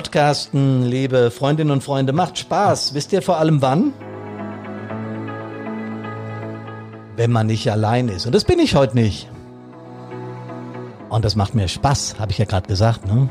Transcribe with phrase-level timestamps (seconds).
[0.00, 2.94] Podcasten, liebe Freundinnen und Freunde, macht Spaß.
[2.94, 3.92] Wisst ihr vor allem wann?
[7.16, 8.24] Wenn man nicht allein ist.
[8.24, 9.28] Und das bin ich heute nicht.
[11.10, 13.04] Und das macht mir Spaß, habe ich ja gerade gesagt.
[13.06, 13.28] Ne?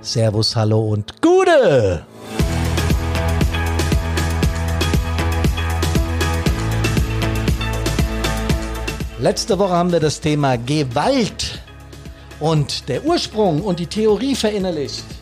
[0.00, 2.04] Servus, hallo und Gute!
[9.20, 11.60] Letzte Woche haben wir das Thema Gewalt
[12.40, 15.19] und der Ursprung und die Theorie verinnerlicht.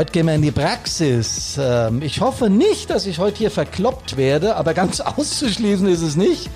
[0.00, 1.58] Heute gehen wir in die Praxis.
[1.60, 6.16] Ähm, ich hoffe nicht, dass ich heute hier verkloppt werde, aber ganz auszuschließen ist es
[6.16, 6.48] nicht.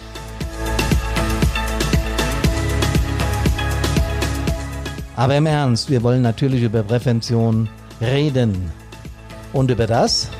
[5.14, 7.68] Aber im Ernst, wir wollen natürlich über Prävention
[8.00, 8.72] reden.
[9.52, 10.30] Und über das,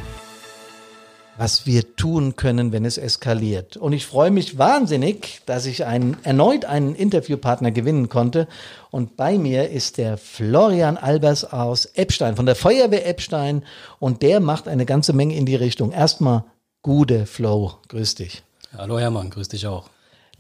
[1.45, 3.77] was wir tun können, wenn es eskaliert.
[3.77, 8.49] Und ich freue mich wahnsinnig, dass ich einen, erneut einen Interviewpartner gewinnen konnte.
[8.91, 13.63] Und bei mir ist der Florian Albers aus Eppstein, von der Feuerwehr Eppstein.
[13.99, 15.93] Und der macht eine ganze Menge in die Richtung.
[15.93, 16.45] Erstmal
[16.81, 17.75] gute Flow.
[17.89, 18.43] Grüß dich.
[18.79, 19.91] Hallo Hermann, grüß dich auch.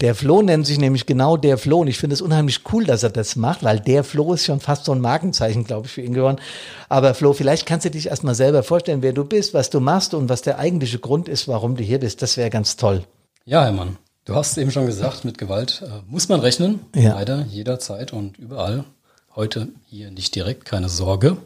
[0.04, 3.02] Der Flo nennt sich nämlich genau der Flo und ich finde es unheimlich cool, dass
[3.02, 6.02] er das macht, weil der Flo ist schon fast so ein Markenzeichen, glaube ich, für
[6.02, 6.36] ihn geworden.
[6.90, 10.12] Aber Flo, vielleicht kannst du dich erstmal selber vorstellen, wer du bist, was du machst
[10.12, 12.20] und was der eigentliche Grund ist, warum du hier bist.
[12.20, 13.04] Das wäre ganz toll.
[13.46, 17.14] Ja, Hermann, du hast eben schon gesagt, mit Gewalt äh, muss man rechnen, ja.
[17.14, 18.84] leider jederzeit und überall.
[19.34, 21.38] Heute hier nicht direkt, keine Sorge.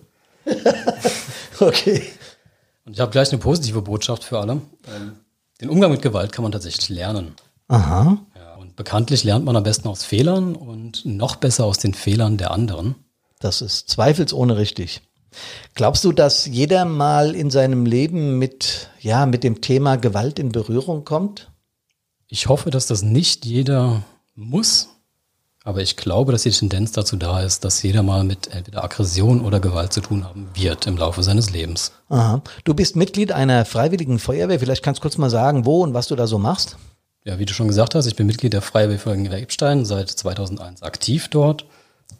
[1.60, 2.02] okay.
[2.84, 4.54] Und ich habe gleich eine positive Botschaft für alle.
[4.92, 5.12] Ähm,
[5.60, 7.36] den Umgang mit Gewalt kann man tatsächlich lernen.
[7.68, 8.18] Aha.
[8.78, 12.94] Bekanntlich lernt man am besten aus Fehlern und noch besser aus den Fehlern der anderen.
[13.40, 15.02] Das ist zweifelsohne richtig.
[15.74, 20.52] Glaubst du, dass jeder mal in seinem Leben mit, ja, mit dem Thema Gewalt in
[20.52, 21.50] Berührung kommt?
[22.28, 24.04] Ich hoffe, dass das nicht jeder
[24.36, 24.90] muss,
[25.64, 29.44] aber ich glaube, dass die Tendenz dazu da ist, dass jeder mal mit entweder Aggression
[29.44, 31.90] oder Gewalt zu tun haben wird im Laufe seines Lebens.
[32.10, 32.42] Aha.
[32.62, 34.60] Du bist Mitglied einer freiwilligen Feuerwehr.
[34.60, 36.76] Vielleicht kannst du kurz mal sagen, wo und was du da so machst?
[37.24, 41.28] Ja, wie du schon gesagt hast, ich bin Mitglied der Freiwilligen Ebstein, seit 2001 aktiv
[41.28, 41.66] dort.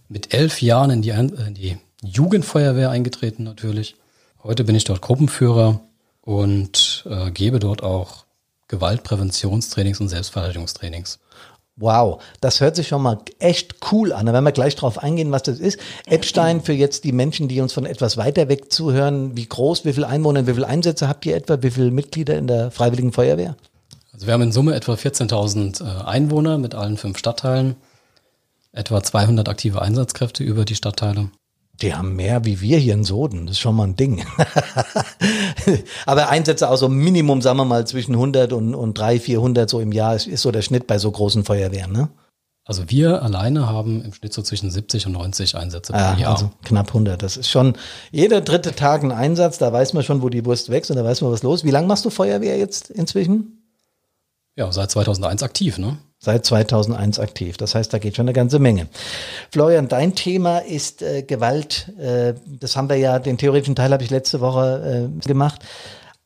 [0.08, 3.96] Mit elf Jahren in die, in die Jugendfeuerwehr eingetreten natürlich.
[4.42, 5.80] Heute bin ich dort Gruppenführer
[6.20, 8.24] und äh, gebe dort auch
[8.68, 11.18] Gewaltpräventionstrainings und Selbstverteidigungstrainings.
[11.76, 14.26] Wow, das hört sich schon mal echt cool an.
[14.26, 15.78] Da werden wir gleich drauf eingehen, was das ist.
[16.06, 19.36] Epstein für jetzt die Menschen, die uns von etwas weiter weg zuhören.
[19.36, 21.62] Wie groß, wie viele Einwohner, wie viele Einsätze habt ihr etwa?
[21.62, 23.56] Wie viele Mitglieder in der Freiwilligen Feuerwehr?
[24.18, 27.76] Also wir haben in Summe etwa 14.000 äh, Einwohner mit allen fünf Stadtteilen,
[28.72, 31.30] etwa 200 aktive Einsatzkräfte über die Stadtteile.
[31.80, 33.46] Die haben mehr wie wir hier in Soden.
[33.46, 34.26] Das ist schon mal ein Ding.
[36.06, 39.78] Aber Einsätze auch so Minimum, sagen wir mal, zwischen 100 und, und 300, 400 so
[39.78, 42.08] im Jahr ist, ist so der Schnitt bei so großen Feuerwehren, ne?
[42.64, 46.32] Also wir alleine haben im Schnitt so zwischen 70 und 90 Einsätze pro ah, Jahr.
[46.32, 47.22] Also knapp 100.
[47.22, 47.74] Das ist schon
[48.10, 49.58] jeder dritte Tag ein Einsatz.
[49.58, 51.62] Da weiß man schon, wo die Wurst wächst und da weiß man, was los.
[51.62, 53.57] Wie lange machst du Feuerwehr jetzt inzwischen?
[54.58, 55.98] Ja, seit 2001 aktiv, ne?
[56.18, 57.56] Seit 2001 aktiv.
[57.58, 58.88] Das heißt, da geht schon eine ganze Menge.
[59.52, 61.92] Florian, dein Thema ist äh, Gewalt.
[61.96, 65.62] Äh, das haben wir ja, den theoretischen Teil habe ich letzte Woche äh, gemacht.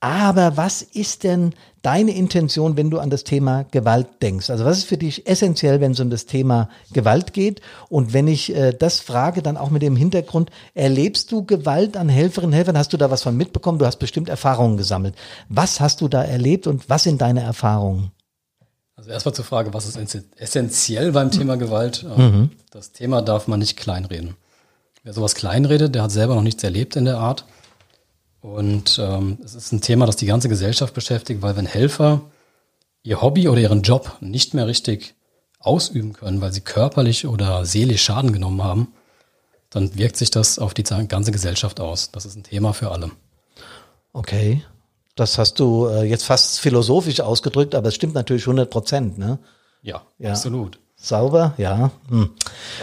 [0.00, 4.48] Aber was ist denn deine Intention, wenn du an das Thema Gewalt denkst?
[4.48, 7.60] Also was ist für dich essentiell, wenn es um das Thema Gewalt geht?
[7.90, 12.08] Und wenn ich äh, das frage, dann auch mit dem Hintergrund, erlebst du Gewalt an
[12.08, 12.78] Helferinnen und Helfern?
[12.78, 13.78] Hast du da was von mitbekommen?
[13.78, 15.16] Du hast bestimmt Erfahrungen gesammelt.
[15.50, 18.10] Was hast du da erlebt und was sind deine Erfahrungen?
[19.02, 19.98] Also erstmal zur Frage, was ist
[20.36, 22.06] essentiell beim Thema Gewalt?
[22.16, 22.50] Ähm, mhm.
[22.70, 24.36] Das Thema darf man nicht kleinreden.
[25.02, 27.44] Wer sowas kleinredet, der hat selber noch nichts erlebt in der Art.
[28.42, 32.20] Und ähm, es ist ein Thema, das die ganze Gesellschaft beschäftigt, weil wenn Helfer
[33.02, 35.16] ihr Hobby oder ihren Job nicht mehr richtig
[35.58, 38.94] ausüben können, weil sie körperlich oder seelisch Schaden genommen haben,
[39.70, 42.12] dann wirkt sich das auf die ganze Gesellschaft aus.
[42.12, 43.10] Das ist ein Thema für alle.
[44.12, 44.62] Okay.
[45.14, 49.38] Das hast du äh, jetzt fast philosophisch ausgedrückt, aber es stimmt natürlich 100 Prozent, ne?
[49.82, 50.78] Ja, ja, absolut.
[50.96, 51.90] Sauber, ja.
[52.08, 52.30] Hm.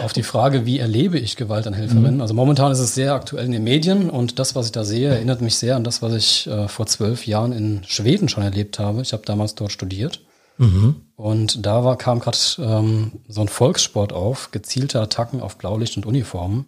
[0.04, 2.16] Auf die Frage, wie erlebe ich Gewalt an Helferinnen?
[2.16, 2.20] Mhm.
[2.20, 5.08] Also momentan ist es sehr aktuell in den Medien und das, was ich da sehe,
[5.08, 8.78] erinnert mich sehr an das, was ich äh, vor zwölf Jahren in Schweden schon erlebt
[8.78, 9.00] habe.
[9.00, 10.20] Ich habe damals dort studiert.
[10.58, 10.96] Mhm.
[11.16, 16.04] Und da war, kam gerade ähm, so ein Volkssport auf, gezielte Attacken auf Blaulicht und
[16.04, 16.66] Uniformen.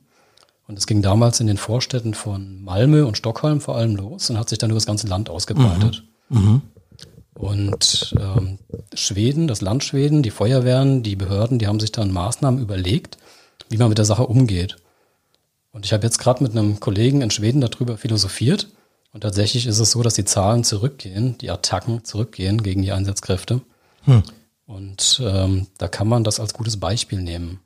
[0.72, 4.38] Und es ging damals in den Vorstädten von Malmö und Stockholm vor allem los und
[4.38, 6.02] hat sich dann über das ganze Land ausgebreitet.
[6.30, 6.40] Mhm.
[6.40, 6.62] Mhm.
[7.34, 8.58] Und ähm,
[8.94, 13.18] Schweden, das Land Schweden, die Feuerwehren, die Behörden, die haben sich dann Maßnahmen überlegt,
[13.68, 14.76] wie man mit der Sache umgeht.
[15.72, 18.68] Und ich habe jetzt gerade mit einem Kollegen in Schweden darüber philosophiert.
[19.12, 23.60] Und tatsächlich ist es so, dass die Zahlen zurückgehen, die Attacken zurückgehen gegen die Einsatzkräfte.
[24.04, 24.22] Hm.
[24.64, 27.60] Und ähm, da kann man das als gutes Beispiel nehmen.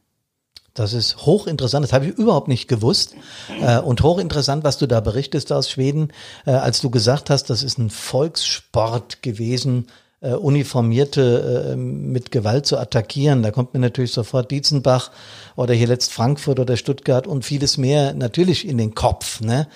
[0.77, 3.15] Das ist hochinteressant, das habe ich überhaupt nicht gewusst.
[3.61, 6.13] Äh, und hochinteressant, was du da berichtest aus Schweden,
[6.45, 9.87] äh, als du gesagt hast, das ist ein Volkssport gewesen,
[10.21, 13.43] äh, Uniformierte mit Gewalt zu attackieren.
[13.43, 15.11] Da kommt mir natürlich sofort Dietzenbach
[15.57, 19.41] oder hier letzt Frankfurt oder Stuttgart und vieles mehr natürlich in den Kopf.
[19.41, 19.69] Ne?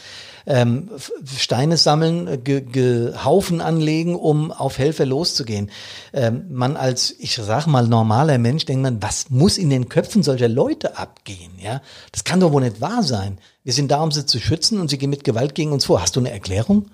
[0.51, 0.91] Ähm,
[1.25, 5.71] Steine sammeln, äh, ge, ge, Haufen anlegen, um auf Helfer loszugehen.
[6.13, 10.25] Ähm, man als, ich sag mal, normaler Mensch denkt man, was muss in den Köpfen
[10.25, 11.53] solcher Leute abgehen?
[11.59, 11.81] Ja,
[12.11, 13.39] das kann doch wohl nicht wahr sein.
[13.63, 16.03] Wir sind da, um sie zu schützen und sie gehen mit Gewalt gegen uns vor.
[16.03, 16.87] Hast du eine Erklärung?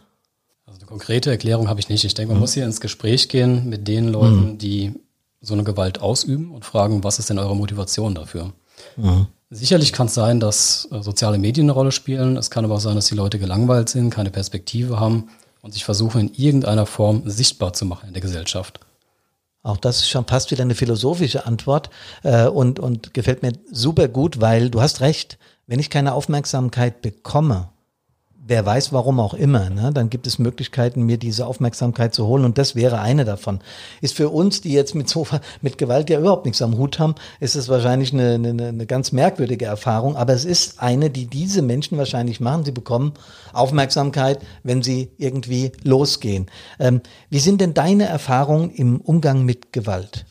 [0.67, 2.05] Also eine konkrete Erklärung habe ich nicht.
[2.05, 2.43] Ich denke, man mhm.
[2.43, 4.59] muss hier ins Gespräch gehen mit den Leuten, mhm.
[4.59, 4.93] die
[5.41, 8.53] so eine Gewalt ausüben und fragen, was ist denn eure Motivation dafür?
[8.97, 9.29] Mhm.
[9.51, 12.37] Sicherlich kann es sein, dass äh, soziale Medien eine Rolle spielen.
[12.37, 15.29] Es kann aber auch sein, dass die Leute gelangweilt sind, keine Perspektive haben
[15.63, 18.81] und sich versuchen, in irgendeiner Form sichtbar zu machen in der Gesellschaft.
[19.63, 21.91] Auch das ist schon fast wieder eine philosophische Antwort
[22.23, 27.03] äh, und, und gefällt mir super gut, weil du hast recht, wenn ich keine Aufmerksamkeit
[27.03, 27.69] bekomme,
[28.47, 32.45] wer weiß warum auch immer, ne, dann gibt es Möglichkeiten, mir diese Aufmerksamkeit zu holen
[32.45, 33.61] und das wäre eine davon.
[34.01, 35.27] Ist für uns, die jetzt mit so
[35.63, 39.13] mit Gewalt ja überhaupt nichts am Hut haben, ist es wahrscheinlich eine, eine, eine ganz
[39.13, 42.65] merkwürdige Erfahrung, aber es ist eine, die diese Menschen wahrscheinlich machen.
[42.65, 43.15] Sie bekommen
[43.53, 46.47] Aufmerksamkeit, wenn sie irgendwie losgehen.
[46.79, 47.01] Ähm,
[47.31, 50.25] wie sind denn deine Erfahrungen im Umgang mit Gewalt?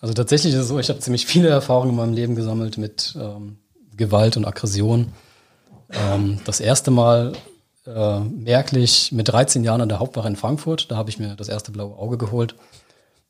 [0.00, 3.16] Also tatsächlich ist es so, ich habe ziemlich viele Erfahrungen in meinem Leben gesammelt mit
[3.20, 3.58] ähm,
[3.96, 5.12] Gewalt und Aggression.
[5.92, 7.32] Ähm, das erste Mal
[7.86, 10.90] äh, merklich mit 13 Jahren an der Hauptwache in Frankfurt.
[10.90, 12.54] Da habe ich mir das erste blaue Auge geholt.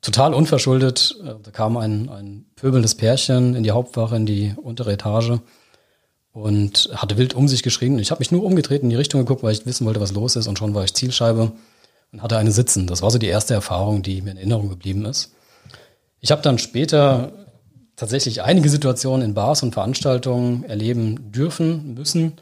[0.01, 1.15] Total unverschuldet.
[1.23, 5.39] Äh, da kam ein, ein pöbelndes Pärchen in die Hauptwache, in die untere Etage
[6.33, 7.99] und hatte wild um sich geschrien.
[7.99, 10.35] Ich habe mich nur umgedreht in die Richtung geguckt, weil ich wissen wollte, was los
[10.35, 10.47] ist.
[10.47, 11.51] Und schon war ich Zielscheibe
[12.11, 12.87] und hatte eine Sitzen.
[12.87, 15.33] Das war so die erste Erfahrung, die mir in Erinnerung geblieben ist.
[16.19, 17.31] Ich habe dann später
[17.95, 22.33] tatsächlich einige Situationen in Bars und Veranstaltungen erleben dürfen, müssen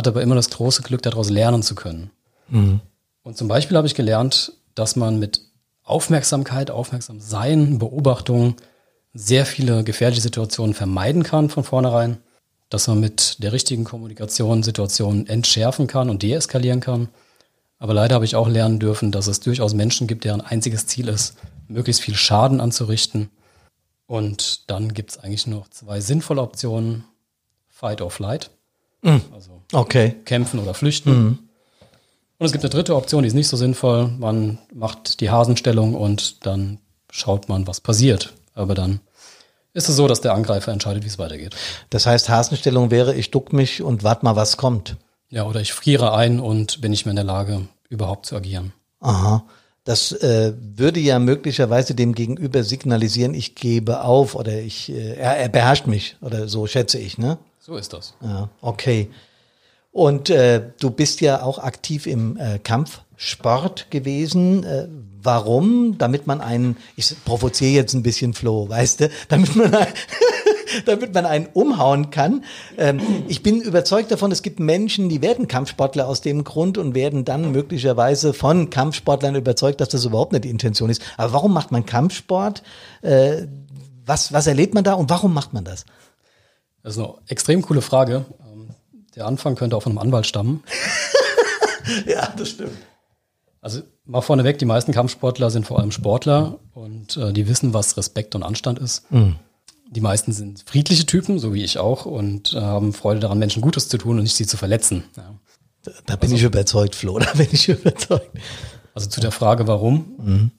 [0.00, 2.10] hatte aber immer das große Glück, daraus lernen zu können.
[2.48, 2.80] Mhm.
[3.22, 5.42] Und zum Beispiel habe ich gelernt, dass man mit
[5.82, 8.56] Aufmerksamkeit, aufmerksam sein, Beobachtung
[9.12, 12.16] sehr viele gefährliche Situationen vermeiden kann von vornherein,
[12.70, 17.08] dass man mit der richtigen Kommunikation Situationen entschärfen kann und deeskalieren kann.
[17.78, 21.08] Aber leider habe ich auch lernen dürfen, dass es durchaus Menschen gibt, deren einziges Ziel
[21.08, 21.36] ist,
[21.68, 23.30] möglichst viel Schaden anzurichten.
[24.06, 27.04] Und dann gibt es eigentlich noch zwei sinnvolle Optionen,
[27.68, 28.50] Fight or Flight.
[29.02, 29.22] Mhm.
[29.32, 30.16] Also okay.
[30.24, 31.10] kämpfen oder flüchten.
[31.10, 31.38] Mhm.
[32.38, 34.08] Und es gibt eine dritte Option, die ist nicht so sinnvoll.
[34.18, 36.78] Man macht die Hasenstellung und dann
[37.10, 38.32] schaut man, was passiert.
[38.54, 39.00] Aber dann
[39.74, 41.54] ist es so, dass der Angreifer entscheidet, wie es weitergeht.
[41.90, 44.96] Das heißt, Hasenstellung wäre, ich duck mich und warte mal, was kommt.
[45.28, 48.72] Ja, oder ich friere ein und bin nicht mehr in der Lage, überhaupt zu agieren.
[49.00, 49.44] Aha.
[49.84, 55.36] Das äh, würde ja möglicherweise dem Gegenüber signalisieren, ich gebe auf oder ich, äh, er,
[55.36, 57.38] er beherrscht mich oder so schätze ich, ne?
[57.60, 58.14] So ist das.
[58.22, 59.10] Ja, okay.
[59.92, 64.64] Und äh, du bist ja auch aktiv im äh, Kampfsport gewesen.
[64.64, 64.86] Äh,
[65.22, 65.98] warum?
[65.98, 69.74] Damit man einen, ich provoziere jetzt ein bisschen Flo, weißt du, damit man
[70.86, 72.44] damit man einen umhauen kann.
[72.78, 76.94] Ähm, ich bin überzeugt davon, es gibt Menschen, die werden Kampfsportler aus dem Grund und
[76.94, 81.02] werden dann möglicherweise von Kampfsportlern überzeugt, dass das überhaupt nicht die Intention ist.
[81.16, 82.62] Aber warum macht man Kampfsport?
[83.02, 83.46] Äh,
[84.06, 85.84] was, was erlebt man da und warum macht man das?
[86.82, 88.24] Das ist eine extrem coole Frage.
[89.16, 90.62] Der Anfang könnte auch von einem Anwalt stammen.
[92.06, 92.76] ja, das stimmt.
[93.60, 97.96] Also mal vorneweg, die meisten Kampfsportler sind vor allem Sportler und äh, die wissen, was
[97.96, 99.10] Respekt und Anstand ist.
[99.12, 99.36] Mhm.
[99.90, 103.60] Die meisten sind friedliche Typen, so wie ich auch, und äh, haben Freude daran, Menschen
[103.60, 105.04] Gutes zu tun und nicht sie zu verletzen.
[105.16, 105.34] Ja.
[105.82, 108.30] Da, da, bin also, ich überzeugt, Flo, da bin ich überzeugt.
[108.94, 110.14] Also zu der Frage, warum.
[110.18, 110.50] Mhm.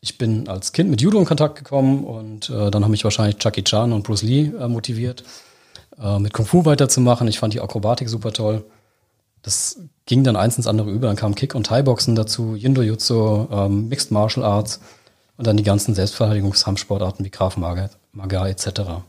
[0.00, 3.38] Ich bin als Kind mit Judo in Kontakt gekommen und äh, dann haben mich wahrscheinlich
[3.38, 5.24] Chucky Chan und Bruce Lee äh, motiviert
[6.00, 7.28] äh, mit Kung Fu weiterzumachen.
[7.28, 8.64] Ich fand die Akrobatik super toll.
[9.42, 11.06] Das ging dann eins ins andere über.
[11.06, 14.80] Dann kam Kick- und Thai-Boxen dazu, Jindo-Jutsu, ähm, Mixed Martial Arts
[15.36, 19.02] und dann die ganzen Selbstverteidigungskampfsportarten wie Graf Maga, Maga etc.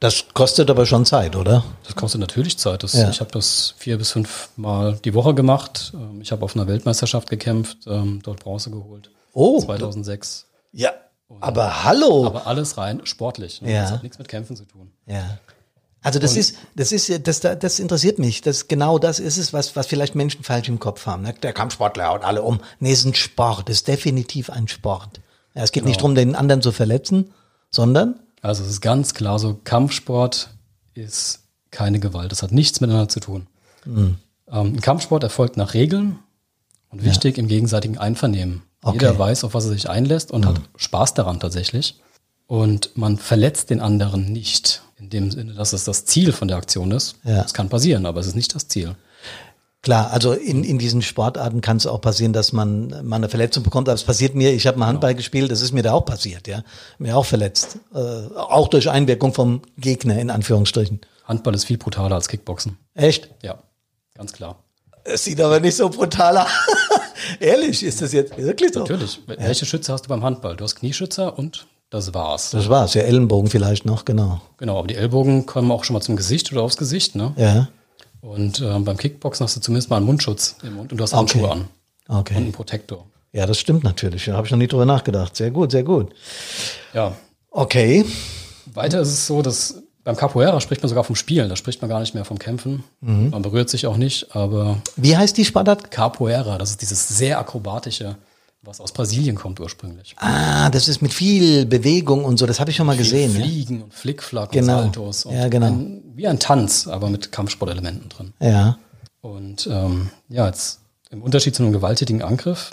[0.00, 1.62] Das kostet aber schon Zeit, oder?
[1.84, 2.82] Das kostet natürlich Zeit.
[2.82, 3.08] Das, ja.
[3.08, 5.92] Ich habe das vier bis fünf Mal die Woche gemacht.
[5.94, 9.10] Ähm, ich habe auf einer Weltmeisterschaft gekämpft, ähm, dort Bronze geholt.
[9.32, 9.60] Oh.
[9.60, 10.46] 2006.
[10.72, 10.92] Ja,
[11.40, 12.26] aber hallo.
[12.26, 13.62] Aber alles rein sportlich.
[13.62, 13.72] Ne?
[13.72, 13.82] Ja.
[13.82, 14.92] Das hat nichts mit Kämpfen zu tun.
[15.06, 15.38] Ja.
[16.02, 18.40] Also das und ist, das ist, das, das interessiert mich.
[18.40, 21.22] Das genau das ist es, was, was vielleicht Menschen falsch im Kopf haben.
[21.22, 21.34] Ne?
[21.42, 22.60] Der Kampfsportler haut alle um.
[22.80, 23.70] Nee, es ist ein Sport.
[23.70, 25.20] Es ist definitiv ein Sport.
[25.54, 25.90] Ja, es geht genau.
[25.90, 27.32] nicht darum, den anderen zu verletzen,
[27.70, 28.18] sondern?
[28.40, 30.50] Also es ist ganz klar so, Kampfsport
[30.94, 31.40] ist
[31.70, 32.32] keine Gewalt.
[32.32, 33.46] Das hat nichts miteinander zu tun.
[33.84, 34.16] Mhm.
[34.50, 36.18] Ähm, ein Kampfsport erfolgt nach Regeln
[36.90, 37.42] und wichtig ja.
[37.42, 38.62] im gegenseitigen Einvernehmen.
[38.82, 38.94] Okay.
[38.94, 40.48] Jeder weiß, auf was er sich einlässt und mhm.
[40.48, 42.00] hat Spaß daran tatsächlich.
[42.46, 44.82] und man verletzt den anderen nicht.
[45.02, 47.16] In dem Sinne, dass es das Ziel von der Aktion ist.
[47.24, 47.42] Ja.
[47.42, 48.94] Das kann passieren, aber es ist nicht das Ziel.
[49.82, 53.64] Klar, also in, in diesen Sportarten kann es auch passieren, dass man mal eine Verletzung
[53.64, 53.88] bekommt.
[53.88, 56.46] Aber es passiert mir, ich habe mal Handball gespielt, das ist mir da auch passiert,
[56.46, 56.62] ja.
[56.98, 57.78] Mir auch verletzt.
[57.92, 61.00] Äh, auch durch Einwirkung vom Gegner, in Anführungsstrichen.
[61.24, 62.78] Handball ist viel brutaler als Kickboxen.
[62.94, 63.28] Echt?
[63.42, 63.58] Ja,
[64.14, 64.62] ganz klar.
[65.02, 66.46] Es sieht aber nicht so brutal aus.
[67.40, 68.80] Ehrlich, ist das jetzt wirklich so?
[68.80, 69.20] Natürlich.
[69.26, 70.54] Welche Schütze hast du beim Handball?
[70.54, 72.50] Du hast Knieschützer und das war's.
[72.50, 74.40] Das war's, ja, Ellenbogen vielleicht noch, genau.
[74.56, 77.32] Genau, aber die Ellbogen kommen auch schon mal zum Gesicht oder aufs Gesicht, ne?
[77.36, 77.68] Ja,
[78.20, 81.12] Und äh, beim Kickboxen hast du zumindest mal einen Mundschutz im Mund und du hast
[81.12, 81.18] Okay.
[81.20, 81.68] Handschuhe an
[82.08, 82.34] und okay.
[82.34, 83.06] einen Protektor.
[83.32, 84.24] Ja, das stimmt natürlich.
[84.24, 85.36] Da habe ich noch nie drüber nachgedacht.
[85.36, 86.12] Sehr gut, sehr gut.
[86.92, 87.14] Ja.
[87.50, 88.04] Okay.
[88.74, 91.88] Weiter ist es so, dass beim Capoeira spricht man sogar vom Spielen, da spricht man
[91.88, 92.82] gar nicht mehr vom Kämpfen.
[93.00, 95.90] Man berührt sich auch nicht, aber Wie heißt die Sportart?
[95.92, 98.16] Capoeira, das ist dieses sehr akrobatische,
[98.62, 100.14] was aus Brasilien kommt ursprünglich.
[100.18, 102.46] Ah, das ist mit viel Bewegung und so.
[102.46, 103.34] Das habe ich schon mal gesehen.
[103.34, 103.40] Ja?
[103.42, 104.76] Fliegen und Flickflack Genau.
[104.78, 105.24] und Saltos.
[105.26, 105.66] Und Ja, genau.
[105.66, 108.32] Ein, wie ein Tanz, aber mit Kampfsportelementen drin.
[108.40, 108.78] ja.
[109.20, 112.72] Und ähm, ja, jetzt im Unterschied zu einem gewalttätigen Angriff,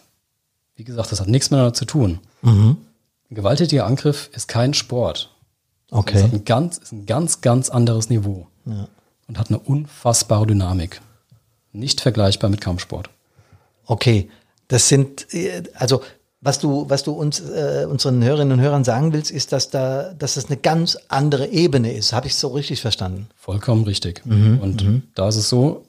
[0.76, 2.20] wie gesagt, das hat nichts miteinander zu tun.
[2.42, 2.78] Mhm.
[3.30, 5.30] Ein gewalttätiger Angriff ist kein Sport.
[5.90, 6.24] Das Okay.
[6.24, 8.48] hat ein ganz, ist ein ganz, ganz anderes Niveau
[9.28, 11.02] und hat eine unfassbare Dynamik.
[11.72, 13.12] Nicht vergleichbar mit Kampfsport.
[13.86, 14.28] Okay.
[14.70, 16.02] Das sind, äh, also
[16.42, 20.14] was du, was du uns, äh, unseren Hörerinnen und Hörern sagen willst, ist, dass da,
[20.14, 22.14] dass das eine ganz andere Ebene ist.
[22.14, 23.28] Habe ich so richtig verstanden?
[23.36, 24.26] Vollkommen richtig.
[24.26, 25.84] Mhm, Und da ist es so,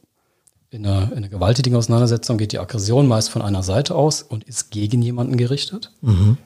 [0.70, 4.44] in einer, in einer gewalttätigen Auseinandersetzung geht die Aggression meist von einer Seite aus und
[4.44, 5.92] ist gegen jemanden gerichtet.
[6.00, 6.36] Mhm.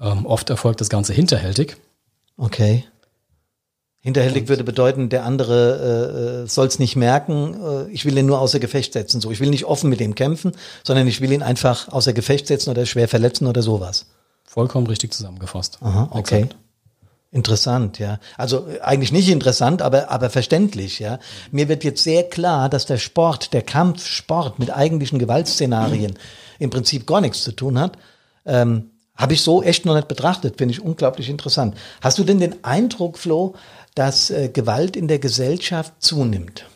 [0.00, 1.76] Ähm, oft erfolgt das Ganze hinterhältig.
[2.36, 2.84] Okay.
[4.08, 8.40] Hinterhältig würde bedeuten, der andere äh, soll es nicht merken, äh, ich will ihn nur
[8.40, 9.20] außer Gefecht setzen.
[9.20, 12.46] So, ich will nicht offen mit ihm kämpfen, sondern ich will ihn einfach außer Gefecht
[12.46, 14.06] setzen oder schwer verletzen oder sowas.
[14.46, 15.76] Vollkommen richtig zusammengefasst.
[15.82, 16.44] Aha, okay.
[16.44, 16.56] Exakt.
[17.32, 18.18] Interessant, ja.
[18.38, 21.18] Also äh, eigentlich nicht interessant, aber, aber verständlich, ja.
[21.50, 26.14] Mir wird jetzt sehr klar, dass der Sport, der Kampfsport mit eigentlichen Gewaltszenarien
[26.58, 27.98] im Prinzip gar nichts zu tun hat.
[28.46, 31.76] Ähm, Habe ich so echt noch nicht betrachtet, finde ich unglaublich interessant.
[32.00, 33.54] Hast du denn den Eindruck, Flo,
[33.98, 36.66] dass äh, Gewalt in der Gesellschaft zunimmt?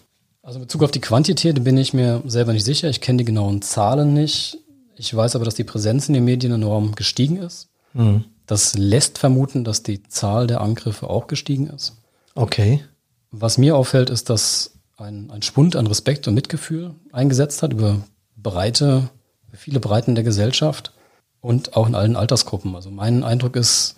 [0.43, 2.89] Also in Bezug auf die Quantität bin ich mir selber nicht sicher.
[2.89, 4.59] Ich kenne die genauen Zahlen nicht.
[4.97, 7.69] Ich weiß aber, dass die Präsenz in den Medien enorm gestiegen ist.
[7.93, 8.25] Mhm.
[8.47, 11.97] Das lässt vermuten, dass die Zahl der Angriffe auch gestiegen ist.
[12.35, 12.83] Okay.
[13.31, 18.01] Was mir auffällt, ist, dass ein, ein Spund an Respekt und Mitgefühl eingesetzt hat über
[18.37, 19.11] breite,
[19.53, 20.93] viele Breiten der Gesellschaft
[21.41, 22.75] und auch in allen Altersgruppen.
[22.75, 23.95] Also mein Eindruck ist,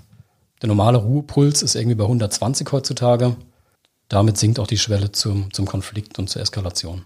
[0.65, 3.37] der normale Ruhepuls ist irgendwie bei 120 heutzutage.
[4.09, 7.05] Damit sinkt auch die Schwelle zum, zum Konflikt und zur Eskalation.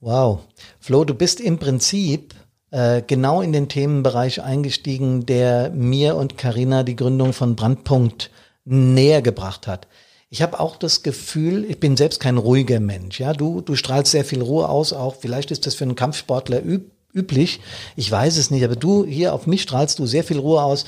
[0.00, 0.40] Wow.
[0.80, 2.34] Flo, du bist im Prinzip
[2.70, 8.30] äh, genau in den Themenbereich eingestiegen, der mir und Karina die Gründung von Brandpunkt
[8.64, 9.86] näher gebracht hat.
[10.30, 13.20] Ich habe auch das Gefühl, ich bin selbst kein ruhiger Mensch.
[13.20, 16.64] Ja, du, du strahlst sehr viel Ruhe aus, auch vielleicht ist das für einen Kampfsportler
[16.64, 17.60] üb üblich.
[17.96, 20.84] Ich weiß es nicht, aber du hier auf mich strahlst du sehr viel Ruhe aus.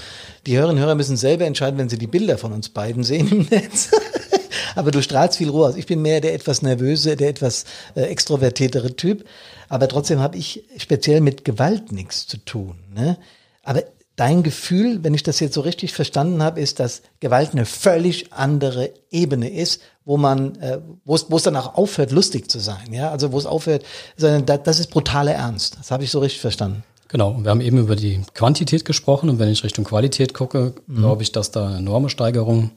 [0.46, 3.28] Die Hörerinnen und Hörer müssen selber entscheiden, wenn sie die Bilder von uns beiden sehen
[3.30, 3.90] im Netz.
[4.74, 5.76] aber du strahlst viel Ruhe aus.
[5.76, 9.24] Ich bin mehr der etwas nervöse, der etwas äh, extrovertiertere Typ.
[9.68, 12.76] Aber trotzdem habe ich speziell mit Gewalt nichts zu tun.
[12.94, 13.16] Ne?
[13.62, 13.82] Aber
[14.20, 18.34] dein Gefühl, wenn ich das jetzt so richtig verstanden habe, ist, dass Gewalt eine völlig
[18.34, 22.58] andere Ebene ist, wo man, äh, wo es, wo es dann auch aufhört, lustig zu
[22.58, 22.92] sein.
[22.92, 23.82] Ja, also wo es aufhört,
[24.18, 25.78] sondern da, das ist brutaler Ernst.
[25.78, 26.84] Das habe ich so richtig verstanden.
[27.08, 30.74] Genau, und wir haben eben über die Quantität gesprochen und wenn ich Richtung Qualität gucke,
[30.86, 32.72] glaube ich, dass da eine enorme Steigerung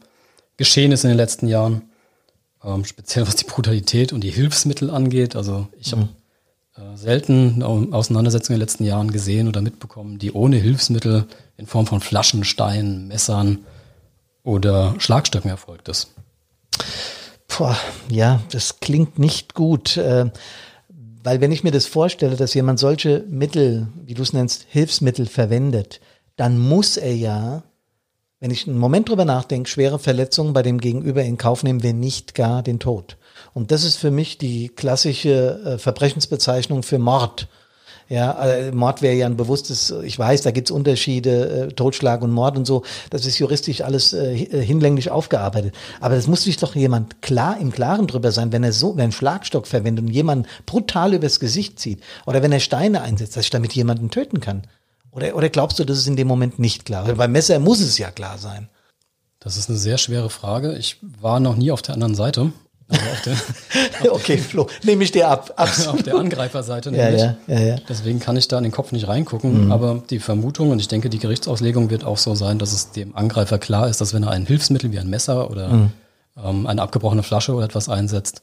[0.56, 1.84] geschehen ist in den letzten Jahren.
[2.64, 5.36] Ähm, speziell was die Brutalität und die Hilfsmittel angeht.
[5.36, 6.06] Also ich habe äh,
[6.96, 11.28] selten eine Auseinandersetzungen in den letzten Jahren gesehen oder mitbekommen, die ohne Hilfsmittel
[11.58, 13.60] in Form von Flaschen, Steinen, Messern
[14.44, 16.14] oder Schlagstöcken erfolgt ist.
[17.48, 17.78] Boah,
[18.10, 19.98] ja, das klingt nicht gut.
[19.98, 20.32] Äh,
[21.24, 25.26] weil wenn ich mir das vorstelle, dass jemand solche Mittel, wie du es nennst, Hilfsmittel
[25.26, 26.02] verwendet,
[26.36, 27.64] dann muss er ja,
[28.40, 32.00] wenn ich einen Moment drüber nachdenke, schwere Verletzungen bei dem Gegenüber in Kauf nehmen, wenn
[32.00, 33.18] nicht gar den Tod.
[33.54, 37.48] Und das ist für mich die klassische äh, Verbrechensbezeichnung für Mord.
[38.10, 42.32] Ja, äh, Mord wäre ja ein bewusstes, ich weiß, da gibt's Unterschiede, äh, Totschlag und
[42.32, 45.74] Mord und so, das ist juristisch alles äh, äh, hinlänglich aufgearbeitet.
[46.02, 49.04] Aber das muss sich doch jemand klar im Klaren drüber sein, wenn er so, wenn
[49.04, 53.46] einen Schlagstock verwendet und jemanden brutal übers Gesicht zieht oder wenn er Steine einsetzt, dass
[53.46, 54.64] ich damit jemanden töten kann.
[55.12, 57.08] Oder, oder glaubst du, das ist in dem Moment nicht klar?
[57.08, 58.68] Weil beim Messer muss es ja klar sein.
[59.40, 60.76] Das ist eine sehr schwere Frage.
[60.78, 62.52] Ich war noch nie auf der anderen Seite.
[64.04, 65.54] der, okay, Flo, nehme ich dir ab.
[65.56, 65.94] Absolut.
[66.00, 67.76] Auf der Angreiferseite ja, ja, ja, ja.
[67.88, 69.66] Deswegen kann ich da in den Kopf nicht reingucken.
[69.66, 69.72] Mhm.
[69.72, 73.16] Aber die Vermutung, und ich denke, die Gerichtsauslegung wird auch so sein, dass es dem
[73.16, 75.92] Angreifer klar ist, dass wenn er ein Hilfsmittel wie ein Messer oder mhm.
[76.44, 78.42] ähm, eine abgebrochene Flasche oder etwas einsetzt,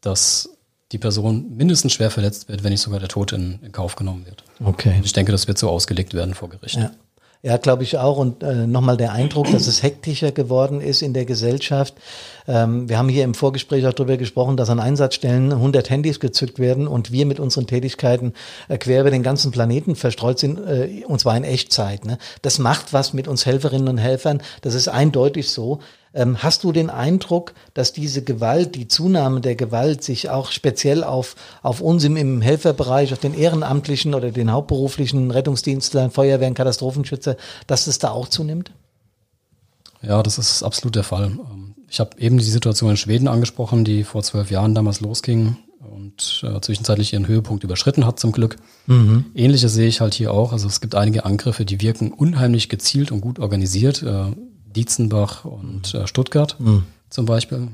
[0.00, 0.50] dass
[0.92, 4.24] die Person mindestens schwer verletzt wird, wenn nicht sogar der Tod in, in Kauf genommen
[4.26, 4.44] wird.
[4.64, 4.94] Okay.
[4.96, 6.76] Und ich denke, das wird so ausgelegt werden vor Gericht.
[6.76, 6.90] Ja.
[7.40, 8.18] Ja, glaube ich auch.
[8.18, 11.94] Und äh, nochmal der Eindruck, dass es hektischer geworden ist in der Gesellschaft.
[12.48, 16.58] Ähm, wir haben hier im Vorgespräch auch darüber gesprochen, dass an Einsatzstellen 100 Handys gezückt
[16.58, 18.32] werden und wir mit unseren Tätigkeiten
[18.68, 22.04] äh, quer über den ganzen Planeten verstreut sind, äh, und zwar in Echtzeit.
[22.04, 22.18] Ne?
[22.42, 24.42] Das macht was mit uns Helferinnen und Helfern.
[24.62, 25.78] Das ist eindeutig so.
[26.18, 31.04] Ähm, hast du den Eindruck, dass diese Gewalt, die Zunahme der Gewalt sich auch speziell
[31.04, 37.36] auf, auf uns im, im Helferbereich, auf den ehrenamtlichen oder den hauptberuflichen Rettungsdienstlern, Feuerwehren, Katastrophenschützer,
[37.68, 38.72] dass es da auch zunimmt?
[40.02, 41.26] Ja, das ist absolut der Fall.
[41.26, 45.56] Ähm, ich habe eben die Situation in Schweden angesprochen, die vor zwölf Jahren damals losging
[45.78, 48.56] und äh, zwischenzeitlich ihren Höhepunkt überschritten hat zum Glück.
[48.88, 49.26] Mhm.
[49.36, 50.52] Ähnliches sehe ich halt hier auch.
[50.52, 54.02] Also es gibt einige Angriffe, die wirken unheimlich gezielt und gut organisiert.
[54.02, 54.32] Äh,
[54.78, 56.84] Dietzenbach und äh, Stuttgart mhm.
[57.10, 57.68] zum Beispiel.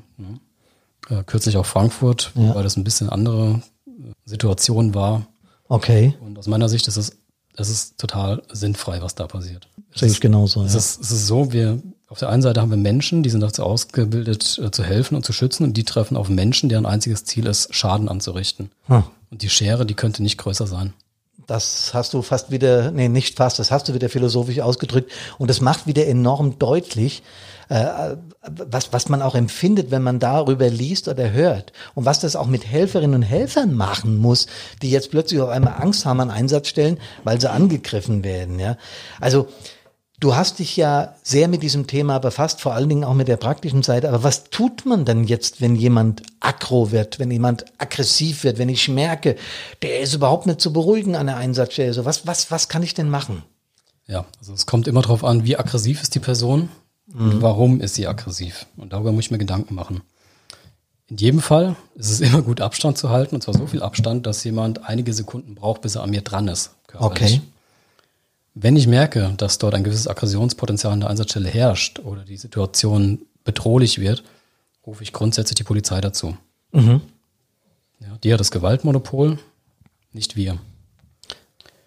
[1.10, 1.18] Ja.
[1.18, 2.54] Äh, kürzlich auch Frankfurt, ja.
[2.54, 3.90] weil das ein bisschen andere äh,
[4.24, 5.26] Situation war.
[5.68, 6.14] Okay.
[6.20, 7.12] Und aus meiner Sicht ist es,
[7.56, 9.68] es ist total sinnfrei, was da passiert.
[9.94, 10.64] Sehe ich genauso.
[10.64, 10.78] Es, ja.
[10.78, 13.62] ist, es ist so, wir auf der einen Seite haben wir Menschen, die sind dazu
[13.62, 17.46] ausgebildet, äh, zu helfen und zu schützen, und die treffen auf Menschen, deren einziges Ziel
[17.46, 18.70] ist, Schaden anzurichten.
[18.86, 19.04] Hm.
[19.30, 20.94] Und die Schere, die könnte nicht größer sein.
[21.46, 25.12] Das hast du fast wieder, nee, nicht fast, das hast du wieder philosophisch ausgedrückt.
[25.38, 27.22] Und das macht wieder enorm deutlich,
[27.68, 31.72] äh, was, was man auch empfindet, wenn man darüber liest oder hört.
[31.94, 34.46] Und was das auch mit Helferinnen und Helfern machen muss,
[34.82, 38.58] die jetzt plötzlich auf einmal Angst haben an Einsatzstellen, weil sie angegriffen werden.
[38.58, 38.76] Ja?
[39.20, 39.48] Also
[40.24, 43.36] Du hast dich ja sehr mit diesem Thema befasst, vor allen Dingen auch mit der
[43.36, 44.08] praktischen Seite.
[44.08, 48.70] Aber was tut man denn jetzt, wenn jemand aggro wird, wenn jemand aggressiv wird, wenn
[48.70, 49.36] ich merke,
[49.82, 51.92] der ist überhaupt nicht zu beruhigen an der Einsatzstelle?
[51.92, 53.42] So, was, was, was kann ich denn machen?
[54.06, 56.70] Ja, also es kommt immer darauf an, wie aggressiv ist die Person
[57.04, 57.20] mhm.
[57.20, 58.64] und warum ist sie aggressiv.
[58.78, 60.00] Und darüber muss ich mir Gedanken machen.
[61.10, 64.24] In jedem Fall ist es immer gut, Abstand zu halten, und zwar so viel Abstand,
[64.24, 66.70] dass jemand einige Sekunden braucht, bis er an mir dran ist.
[66.86, 67.40] Körperlich.
[67.40, 67.53] Okay.
[68.54, 73.22] Wenn ich merke, dass dort ein gewisses Aggressionspotenzial an der Einsatzstelle herrscht oder die Situation
[73.42, 74.22] bedrohlich wird,
[74.86, 76.36] rufe ich grundsätzlich die Polizei dazu.
[76.72, 77.00] Mhm.
[78.00, 79.38] Ja, die hat das Gewaltmonopol,
[80.12, 80.58] nicht wir.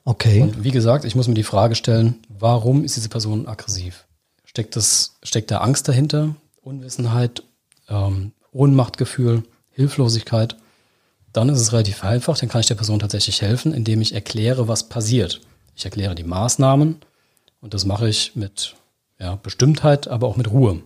[0.04, 0.42] Okay.
[0.42, 4.06] Und wie gesagt, ich muss mir die Frage stellen, warum ist diese Person aggressiv?
[4.44, 7.44] Steckt, das, steckt da Angst dahinter, Unwissenheit,
[7.90, 10.58] ähm, Ohnmachtgefühl, Hilflosigkeit?
[11.32, 14.68] Dann ist es relativ einfach, dann kann ich der Person tatsächlich helfen, indem ich erkläre,
[14.68, 15.42] was passiert.
[15.78, 16.98] Ich erkläre die Maßnahmen
[17.62, 18.76] und das mache ich mit
[19.20, 20.82] ja, Bestimmtheit, aber auch mit Ruhe.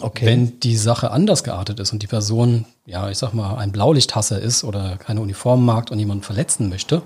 [0.00, 0.26] Okay.
[0.26, 4.38] Wenn die Sache anders geartet ist und die Person, ja, ich sag mal, ein Blaulichthasser
[4.38, 7.02] ist oder keine Uniform mag und jemanden verletzen möchte,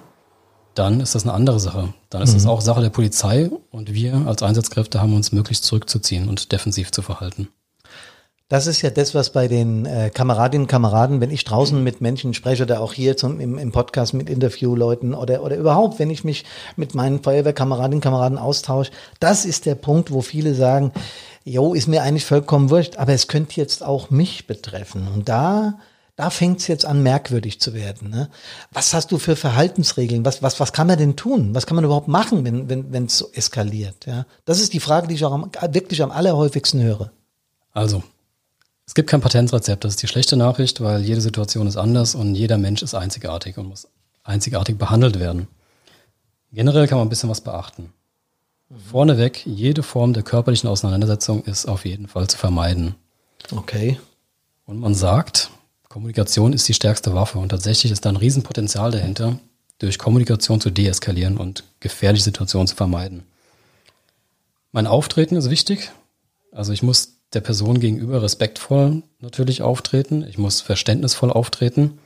[0.74, 1.94] dann ist das eine andere Sache.
[2.10, 2.34] Dann ist mhm.
[2.34, 6.90] das auch Sache der Polizei und wir als Einsatzkräfte haben uns möglichst zurückzuziehen und defensiv
[6.90, 7.48] zu verhalten.
[8.48, 12.00] Das ist ja das, was bei den äh, Kameradinnen und Kameraden, wenn ich draußen mit
[12.00, 16.10] Menschen spreche oder auch hier zum, im, im Podcast mit Interviewleuten oder, oder überhaupt, wenn
[16.10, 16.44] ich mich
[16.76, 20.92] mit meinen Feuerwehrkameradinnen und Kameraden austausche, das ist der Punkt, wo viele sagen,
[21.42, 25.08] jo, ist mir eigentlich vollkommen wurscht, aber es könnte jetzt auch mich betreffen.
[25.12, 25.80] Und da,
[26.14, 28.10] da fängt es jetzt an, merkwürdig zu werden.
[28.10, 28.30] Ne?
[28.70, 30.24] Was hast du für Verhaltensregeln?
[30.24, 31.52] Was, was, was kann man denn tun?
[31.52, 34.06] Was kann man überhaupt machen, wenn wenn wenn, es so eskaliert?
[34.06, 34.24] Ja?
[34.44, 37.10] Das ist die Frage, die ich auch am, wirklich am allerhäufigsten höre.
[37.72, 38.04] Also,
[38.86, 42.34] es gibt kein Patentrezept, das ist die schlechte Nachricht, weil jede Situation ist anders und
[42.34, 43.88] jeder Mensch ist einzigartig und muss
[44.22, 45.48] einzigartig behandelt werden.
[46.52, 47.92] Generell kann man ein bisschen was beachten.
[48.68, 48.78] Mhm.
[48.78, 52.94] Vorneweg, jede Form der körperlichen Auseinandersetzung ist auf jeden Fall zu vermeiden.
[53.54, 53.98] Okay.
[54.64, 55.50] Und man sagt,
[55.88, 59.38] Kommunikation ist die stärkste Waffe und tatsächlich ist da ein Riesenpotenzial dahinter,
[59.78, 63.24] durch Kommunikation zu deeskalieren und gefährliche Situationen zu vermeiden.
[64.72, 65.90] Mein Auftreten ist wichtig.
[66.52, 70.24] Also ich muss der Person gegenüber respektvoll natürlich auftreten.
[70.26, 71.98] Ich muss verständnisvoll auftreten,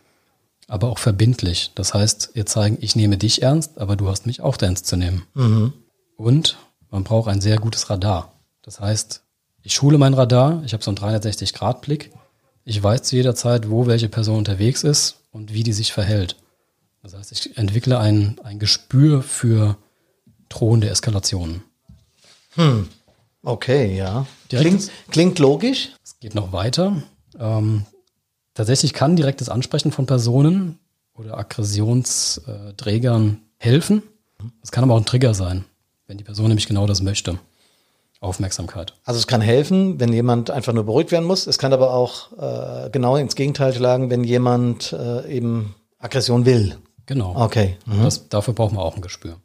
[0.66, 1.70] aber auch verbindlich.
[1.76, 4.96] Das heißt, ihr zeigen, ich nehme dich ernst, aber du hast mich auch ernst zu
[4.96, 5.22] nehmen.
[5.34, 5.72] Mhm.
[6.16, 6.58] Und
[6.90, 8.32] man braucht ein sehr gutes Radar.
[8.62, 9.22] Das heißt,
[9.62, 12.10] ich schule mein Radar, ich habe so einen 360-Grad-Blick.
[12.64, 16.34] Ich weiß zu jeder Zeit, wo welche Person unterwegs ist und wie die sich verhält.
[17.04, 19.76] Das heißt, ich entwickle ein, ein Gespür für
[20.48, 21.62] drohende Eskalationen.
[22.54, 22.88] Hm.
[23.42, 24.26] Okay, ja.
[24.48, 25.90] Klingt, klingt logisch.
[26.04, 27.02] Es geht noch weiter.
[27.38, 27.86] Ähm,
[28.54, 30.78] tatsächlich kann direktes Ansprechen von Personen
[31.14, 34.02] oder Aggressionsträgern helfen.
[34.62, 35.64] Es kann aber auch ein Trigger sein,
[36.06, 37.38] wenn die Person nämlich genau das möchte.
[38.20, 38.94] Aufmerksamkeit.
[39.04, 41.46] Also es kann helfen, wenn jemand einfach nur beruhigt werden muss.
[41.46, 46.76] Es kann aber auch äh, genau ins Gegenteil schlagen, wenn jemand äh, eben Aggression will.
[47.06, 47.34] Genau.
[47.34, 47.78] Okay.
[47.86, 48.02] Mhm.
[48.02, 49.36] Das, dafür braucht man auch ein Gespür.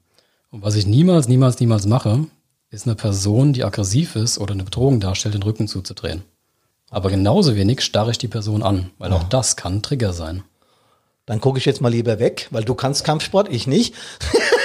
[0.52, 2.28] Und was ich niemals, niemals, niemals mache,
[2.76, 6.24] ist eine Person, die aggressiv ist oder eine Bedrohung darstellt, den Rücken zuzudrehen.
[6.92, 10.44] Aber genauso wenig starre ich die Person an, weil auch das kann ein Trigger sein.
[11.26, 13.96] Dann gucke ich jetzt mal lieber weg, weil du kannst Kampfsport, ich nicht.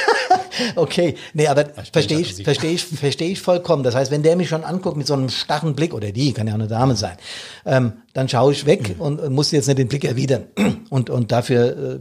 [0.76, 3.82] okay, nee, aber verstehe ich, verstehe ich, verstehe ich vollkommen.
[3.82, 6.46] Das heißt, wenn der mich schon anguckt mit so einem starren Blick, oder die, kann
[6.46, 7.16] ja auch eine Dame sein,
[7.64, 9.00] ähm, dann schaue ich weg Mhm.
[9.00, 10.44] und, und muss jetzt nicht den Blick erwidern
[10.90, 11.98] und, und dafür äh,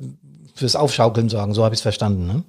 [0.56, 1.54] fürs Aufschaukeln sorgen.
[1.54, 2.28] So habe ich es verstanden.
[2.28, 2.44] Ne?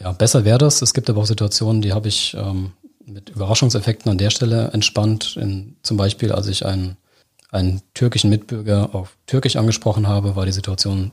[0.00, 0.82] Ja, besser wäre das.
[0.82, 2.72] Es gibt aber auch Situationen, die habe ich ähm,
[3.12, 5.36] mit Überraschungseffekten an der Stelle entspannt.
[5.36, 6.96] In, zum Beispiel, als ich einen,
[7.50, 11.12] einen türkischen Mitbürger auf Türkisch angesprochen habe, war die Situation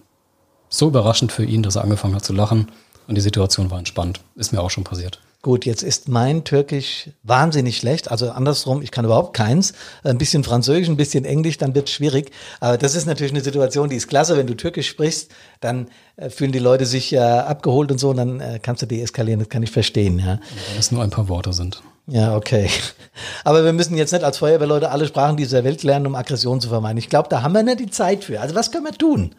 [0.69, 2.71] so überraschend für ihn, dass er angefangen hat zu lachen
[3.07, 4.21] und die Situation war entspannt.
[4.35, 5.19] Ist mir auch schon passiert.
[5.41, 8.11] Gut, jetzt ist mein Türkisch wahnsinnig schlecht.
[8.11, 9.71] Also andersrum, ich kann überhaupt keins.
[10.03, 12.31] Ein bisschen Französisch, ein bisschen Englisch, dann wird es schwierig.
[12.59, 14.35] Aber das ist natürlich eine Situation, die ist klasse.
[14.35, 15.31] Wenn du Türkisch sprichst,
[15.61, 18.85] dann äh, fühlen die Leute sich ja abgeholt und so, und dann äh, kannst du
[18.85, 19.39] deeskalieren.
[19.39, 20.39] Das kann ich verstehen, ja.
[20.71, 21.81] Wenn es nur ein paar Worte sind.
[22.09, 22.69] Ja, okay.
[23.43, 26.69] Aber wir müssen jetzt nicht als Feuerwehrleute alle Sprachen dieser Welt lernen, um Aggression zu
[26.69, 26.97] vermeiden.
[26.97, 28.41] Ich glaube, da haben wir nicht die Zeit für.
[28.41, 29.31] Also was können wir tun?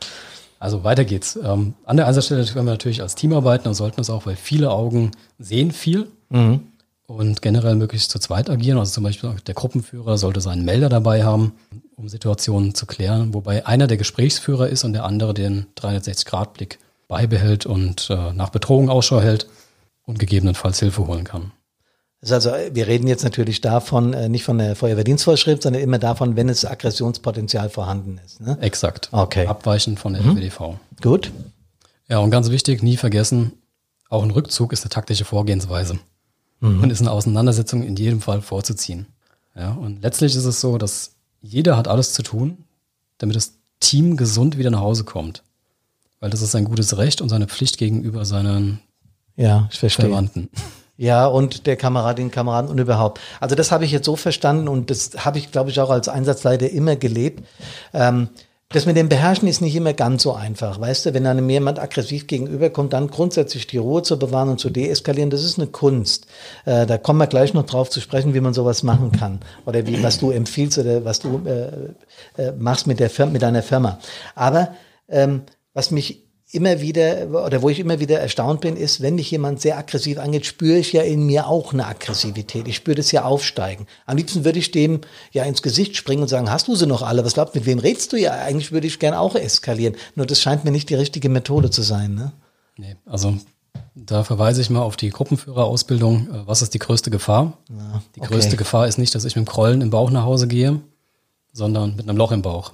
[0.58, 1.38] Also weiter geht's.
[1.42, 4.36] Ähm, an der Einsatzstelle können wir natürlich als Team arbeiten und sollten es auch, weil
[4.36, 6.08] viele Augen sehen viel
[7.06, 8.78] und generell möglichst zu zweit agieren.
[8.78, 11.54] Also zum Beispiel der Gruppenführer sollte seinen Melder dabei haben,
[11.96, 16.78] um Situationen zu klären, wobei einer der Gesprächsführer ist und der andere den 360-Grad-Blick
[17.08, 19.48] beibehält und äh, nach Bedrohung Ausschau hält
[20.04, 21.52] und gegebenenfalls Hilfe holen kann.
[22.22, 26.50] Also, wir reden jetzt natürlich davon, äh, nicht von der Feuerwehrdienstvorschrift, sondern immer davon, wenn
[26.50, 28.40] es Aggressionspotenzial vorhanden ist.
[28.40, 28.58] Ne?
[28.60, 29.08] Exakt.
[29.12, 29.46] Okay.
[29.46, 30.76] Abweichend von der WDV.
[31.00, 31.32] Gut.
[32.08, 33.52] Ja, und ganz wichtig, nie vergessen,
[34.10, 35.98] auch ein Rückzug ist eine taktische Vorgehensweise
[36.60, 39.06] und ist eine Auseinandersetzung in jedem Fall vorzuziehen.
[39.56, 42.64] Ja, und letztlich ist es so, dass jeder hat alles zu tun,
[43.18, 45.42] damit das Team gesund wieder nach Hause kommt.
[46.18, 48.80] Weil das ist sein gutes Recht und seine Pflicht gegenüber seinen
[49.36, 50.06] Ja, ich verstehe.
[50.06, 50.50] Verwandten.
[51.00, 53.22] Ja, und der Kameradin, Kameraden und überhaupt.
[53.40, 56.10] Also das habe ich jetzt so verstanden und das habe ich, glaube ich, auch als
[56.10, 57.42] Einsatzleiter immer gelebt.
[57.94, 58.28] Ähm,
[58.68, 60.78] das mit dem Beherrschen ist nicht immer ganz so einfach.
[60.78, 64.68] Weißt du, wenn einem jemand aggressiv gegenüberkommt, dann grundsätzlich die Ruhe zu bewahren und zu
[64.68, 66.26] deeskalieren, das ist eine Kunst.
[66.66, 69.40] Äh, da kommen wir gleich noch drauf zu sprechen, wie man sowas machen kann.
[69.64, 73.62] Oder wie, was du empfiehlst oder was du äh, äh, machst mit, der mit deiner
[73.62, 73.98] Firma.
[74.34, 74.74] Aber
[75.08, 79.30] ähm, was mich immer wieder oder wo ich immer wieder erstaunt bin, ist, wenn mich
[79.30, 82.66] jemand sehr aggressiv angeht, spüre ich ja in mir auch eine Aggressivität.
[82.66, 83.86] Ich spüre das ja aufsteigen.
[84.06, 85.00] Am liebsten würde ich dem
[85.32, 87.24] ja ins Gesicht springen und sagen, hast du sie noch alle?
[87.24, 88.32] Was glaubst du, mit wem redest du ja?
[88.32, 89.94] Eigentlich würde ich gern auch eskalieren.
[90.16, 92.14] Nur das scheint mir nicht die richtige Methode zu sein.
[92.14, 92.32] Ne?
[92.76, 93.36] Nee, also
[93.94, 96.28] da verweise ich mal auf die Gruppenführerausbildung.
[96.28, 97.58] Äh, Was ist die größte Gefahr?
[98.16, 98.34] die okay.
[98.34, 100.80] größte Gefahr ist nicht, dass ich mit dem Krollen im Bauch nach Hause gehe,
[101.52, 102.72] sondern mit einem Loch im Bauch.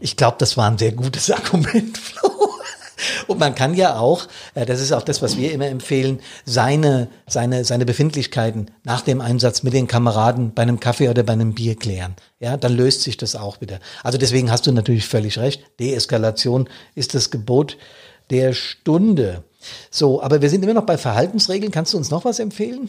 [0.00, 2.27] Ich glaube, das war ein sehr gutes Argument, Flo.
[3.28, 7.08] Und man kann ja auch, äh, das ist auch das, was wir immer empfehlen, seine,
[7.26, 11.54] seine, seine Befindlichkeiten nach dem Einsatz mit den Kameraden bei einem Kaffee oder bei einem
[11.54, 12.16] Bier klären.
[12.40, 13.80] Ja, dann löst sich das auch wieder.
[14.02, 15.62] Also deswegen hast du natürlich völlig recht.
[15.78, 17.76] Deeskalation ist das Gebot
[18.30, 19.44] der Stunde.
[19.90, 21.70] So, aber wir sind immer noch bei Verhaltensregeln.
[21.70, 22.88] Kannst du uns noch was empfehlen?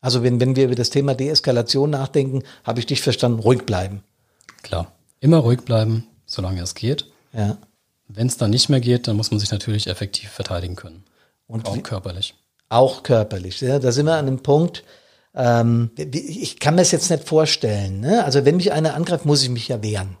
[0.00, 4.02] Also wenn, wenn wir über das Thema Deeskalation nachdenken, habe ich dich verstanden, ruhig bleiben.
[4.62, 4.92] Klar.
[5.20, 7.06] Immer ruhig bleiben, solange es geht.
[7.32, 7.58] Ja.
[8.08, 11.04] Wenn es dann nicht mehr geht, dann muss man sich natürlich effektiv verteidigen können.
[11.46, 12.34] Und auch wie- körperlich.
[12.70, 13.60] Auch körperlich.
[13.60, 14.84] Ja, da sind wir an einem Punkt.
[15.34, 18.00] Ähm, ich kann mir das jetzt nicht vorstellen.
[18.00, 18.24] Ne?
[18.24, 20.16] Also wenn mich einer angreift, muss ich mich ja wehren.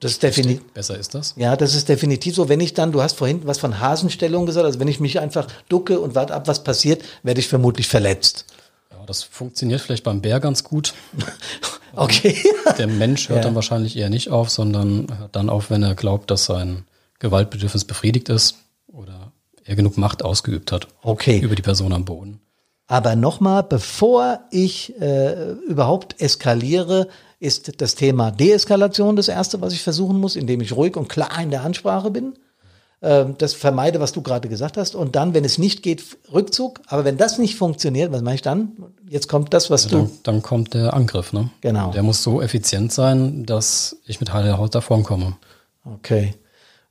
[0.00, 0.62] Das ist definitiv.
[0.74, 1.34] Besser ist das.
[1.36, 2.48] Ja, das ist definitiv so.
[2.50, 5.46] Wenn ich dann, du hast vorhin was von Hasenstellung gesagt, also wenn ich mich einfach
[5.70, 8.44] ducke und warte ab, was passiert, werde ich vermutlich verletzt.
[8.90, 10.94] Ja, das funktioniert vielleicht beim Bär ganz gut.
[11.96, 12.36] Okay.
[12.76, 13.42] Der Mensch hört Ja.
[13.44, 16.84] dann wahrscheinlich eher nicht auf, sondern hört dann auf, wenn er glaubt, dass sein
[17.24, 18.56] Gewaltbedürfnis befriedigt ist
[18.86, 19.32] oder
[19.64, 21.38] er genug Macht ausgeübt hat Okay.
[21.40, 22.40] über die Person am Boden.
[22.86, 27.08] Aber nochmal, bevor ich äh, überhaupt eskaliere,
[27.40, 31.40] ist das Thema Deeskalation das Erste, was ich versuchen muss, indem ich ruhig und klar
[31.40, 32.34] in der Ansprache bin.
[33.00, 34.94] Ähm, das vermeide, was du gerade gesagt hast.
[34.94, 36.80] Und dann, wenn es nicht geht, Rückzug.
[36.86, 38.72] Aber wenn das nicht funktioniert, was mache ich dann?
[39.08, 40.10] Jetzt kommt das, was Dann, du.
[40.22, 41.32] dann kommt der Angriff.
[41.32, 41.48] Ne?
[41.62, 41.90] Genau.
[41.90, 45.36] Der muss so effizient sein, dass ich mit heiler Haut davonkomme.
[45.86, 46.34] Okay.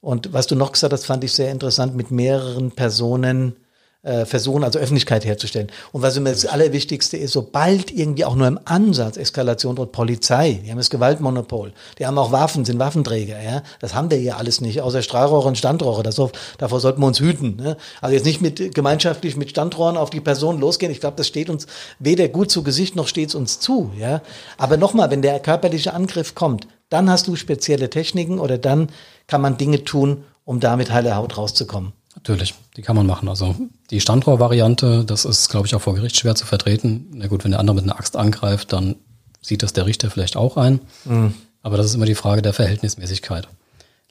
[0.03, 3.55] Und was du noch gesagt hast, fand ich sehr interessant, mit mehreren Personen
[4.01, 5.71] äh, versuchen, also Öffentlichkeit herzustellen.
[5.93, 10.59] Und was immer das Allerwichtigste ist, sobald irgendwie auch nur im Ansatz Eskalation droht, Polizei,
[10.61, 13.63] die haben das Gewaltmonopol, die haben auch Waffen, sind Waffenträger, ja.
[13.79, 16.03] Das haben wir hier alles nicht, außer Strahlrohre und Standrohre.
[16.03, 16.21] Das,
[16.57, 17.55] davor sollten wir uns hüten.
[17.55, 17.77] Ne?
[18.01, 20.91] Also jetzt nicht mit gemeinschaftlich mit Standrohren auf die Person losgehen.
[20.91, 21.65] Ich glaube, das steht uns
[21.99, 24.21] weder gut zu Gesicht noch steht es uns zu, ja.
[24.57, 28.89] Aber nochmal, wenn der körperliche Angriff kommt, dann hast du spezielle Techniken oder dann
[29.27, 31.93] kann man Dinge tun, um da mit heiler Haut rauszukommen.
[32.15, 33.27] Natürlich, die kann man machen.
[33.27, 33.55] Also
[33.89, 37.07] die Standrohrvariante, das ist, glaube ich, auch vor Gericht schwer zu vertreten.
[37.13, 38.95] Na gut, wenn der andere mit einer Axt angreift, dann
[39.41, 40.79] sieht das der Richter vielleicht auch ein.
[41.05, 41.33] Mhm.
[41.61, 43.47] Aber das ist immer die Frage der Verhältnismäßigkeit.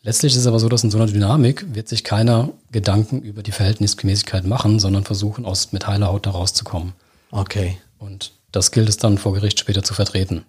[0.02, 3.44] Letztlich ist es aber so, dass in so einer Dynamik wird sich keiner Gedanken über
[3.44, 6.92] die Verhältnismäßigkeit machen, sondern versuchen, aus mit heiler Haut da rauszukommen.
[7.30, 7.76] Okay.
[7.98, 10.44] Und das gilt es dann vor Gericht später zu vertreten.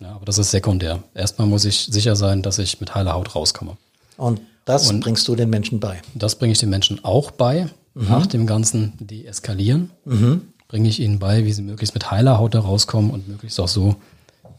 [0.00, 1.02] Ja, aber das ist sekundär.
[1.14, 3.78] Erstmal muss ich sicher sein, dass ich mit heiler Haut rauskomme.
[4.20, 6.02] Und das und bringst du den Menschen bei.
[6.14, 7.68] Das bringe ich den Menschen auch bei.
[7.94, 8.08] Mhm.
[8.08, 10.42] Nach dem ganzen Deeskalieren mhm.
[10.68, 13.68] bringe ich ihnen bei, wie sie möglichst mit heiler Haut da rauskommen und möglichst auch
[13.68, 13.96] so,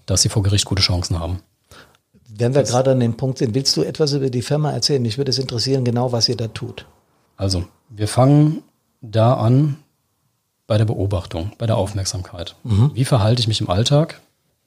[0.07, 1.41] dass sie vor Gericht gute Chancen haben.
[2.27, 5.01] Wenn wir das gerade an dem Punkt sind, willst du etwas über die Firma erzählen?
[5.01, 6.87] Mich würde es interessieren, genau was ihr da tut.
[7.37, 8.63] Also, wir fangen
[9.01, 9.77] da an
[10.65, 12.55] bei der Beobachtung, bei der Aufmerksamkeit.
[12.63, 12.91] Mhm.
[12.95, 14.21] Wie verhalte ich mich im Alltag?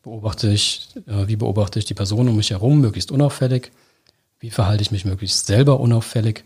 [0.05, 3.73] Beobachte ich, äh, wie beobachte ich die Person um mich herum, möglichst unauffällig?
[4.45, 6.45] Wie verhalte ich mich möglichst selber unauffällig?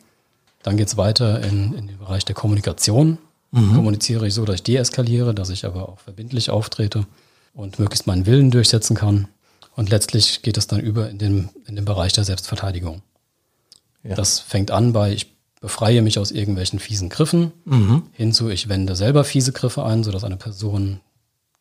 [0.62, 3.18] Dann geht es weiter in, in den Bereich der Kommunikation.
[3.50, 3.74] Mhm.
[3.74, 7.06] Kommuniziere ich so, dass ich deeskaliere, dass ich aber auch verbindlich auftrete
[7.54, 9.26] und möglichst meinen Willen durchsetzen kann.
[9.74, 13.02] Und letztlich geht es dann über in den, in den Bereich der Selbstverteidigung.
[14.04, 14.14] Ja.
[14.14, 18.04] Das fängt an bei, ich befreie mich aus irgendwelchen fiesen Griffen, mhm.
[18.12, 21.00] hinzu, ich wende selber fiese Griffe ein, sodass eine Person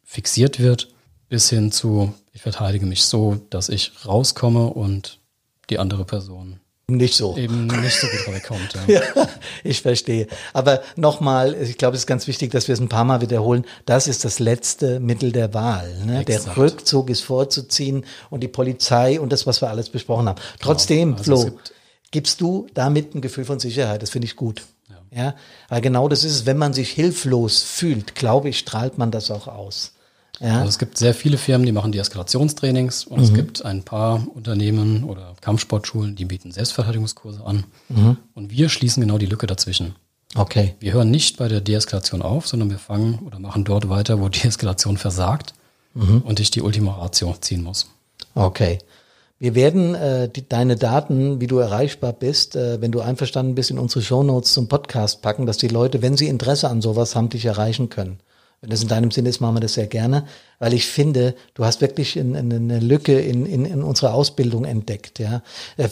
[0.04, 0.90] fixiert wird,
[1.30, 5.18] bis hin zu, ich verteidige mich so, dass ich rauskomme und
[5.70, 7.36] die andere Person nicht so.
[7.36, 8.74] Eben nicht so gut wegkommt.
[8.88, 9.02] Ja.
[9.14, 9.28] ja,
[9.66, 10.28] ich verstehe.
[10.54, 13.66] Aber nochmal, ich glaube, es ist ganz wichtig, dass wir es ein paar Mal wiederholen.
[13.86, 15.94] Das ist das letzte Mittel der Wahl.
[16.06, 16.24] Ne?
[16.24, 20.40] Der Rückzug ist vorzuziehen und die Polizei und das, was wir alles besprochen haben.
[20.62, 21.18] Trotzdem, genau.
[21.18, 21.74] also Flo, gibt
[22.12, 24.02] gibst du damit ein Gefühl von Sicherheit.
[24.02, 24.64] Das finde ich gut.
[24.90, 25.24] Ja.
[25.24, 25.36] ja,
[25.68, 29.30] weil genau das ist es, wenn man sich hilflos fühlt, glaube ich, strahlt man das
[29.30, 29.97] auch aus.
[30.40, 30.58] Ja.
[30.58, 33.24] Also es gibt sehr viele Firmen, die machen die Eskalationstrainings und mhm.
[33.24, 37.64] es gibt ein paar Unternehmen oder Kampfsportschulen, die bieten Selbstverteidigungskurse an.
[37.90, 38.18] Mhm.
[38.34, 39.96] Und wir schließen genau die Lücke dazwischen.
[40.36, 40.76] Okay.
[40.80, 44.30] Wir hören nicht bei der Deeskalation auf, sondern wir fangen oder machen dort weiter, wo
[44.30, 45.54] Deeskalation versagt
[45.94, 46.22] mhm.
[46.24, 47.90] und ich die Ultima Ratio ziehen muss.
[48.36, 48.80] Okay.
[49.40, 53.70] Wir werden äh, die, deine Daten, wie du erreichbar bist, äh, wenn du einverstanden bist,
[53.70, 57.30] in unsere Shownotes zum Podcast packen, dass die Leute, wenn sie Interesse an sowas haben,
[57.30, 58.20] dich erreichen können.
[58.62, 60.26] Wenn das in deinem Sinne ist, machen wir das sehr gerne,
[60.58, 65.20] weil ich finde, du hast wirklich eine, Lücke in, in, in unserer Ausbildung entdeckt.
[65.20, 65.44] Ja,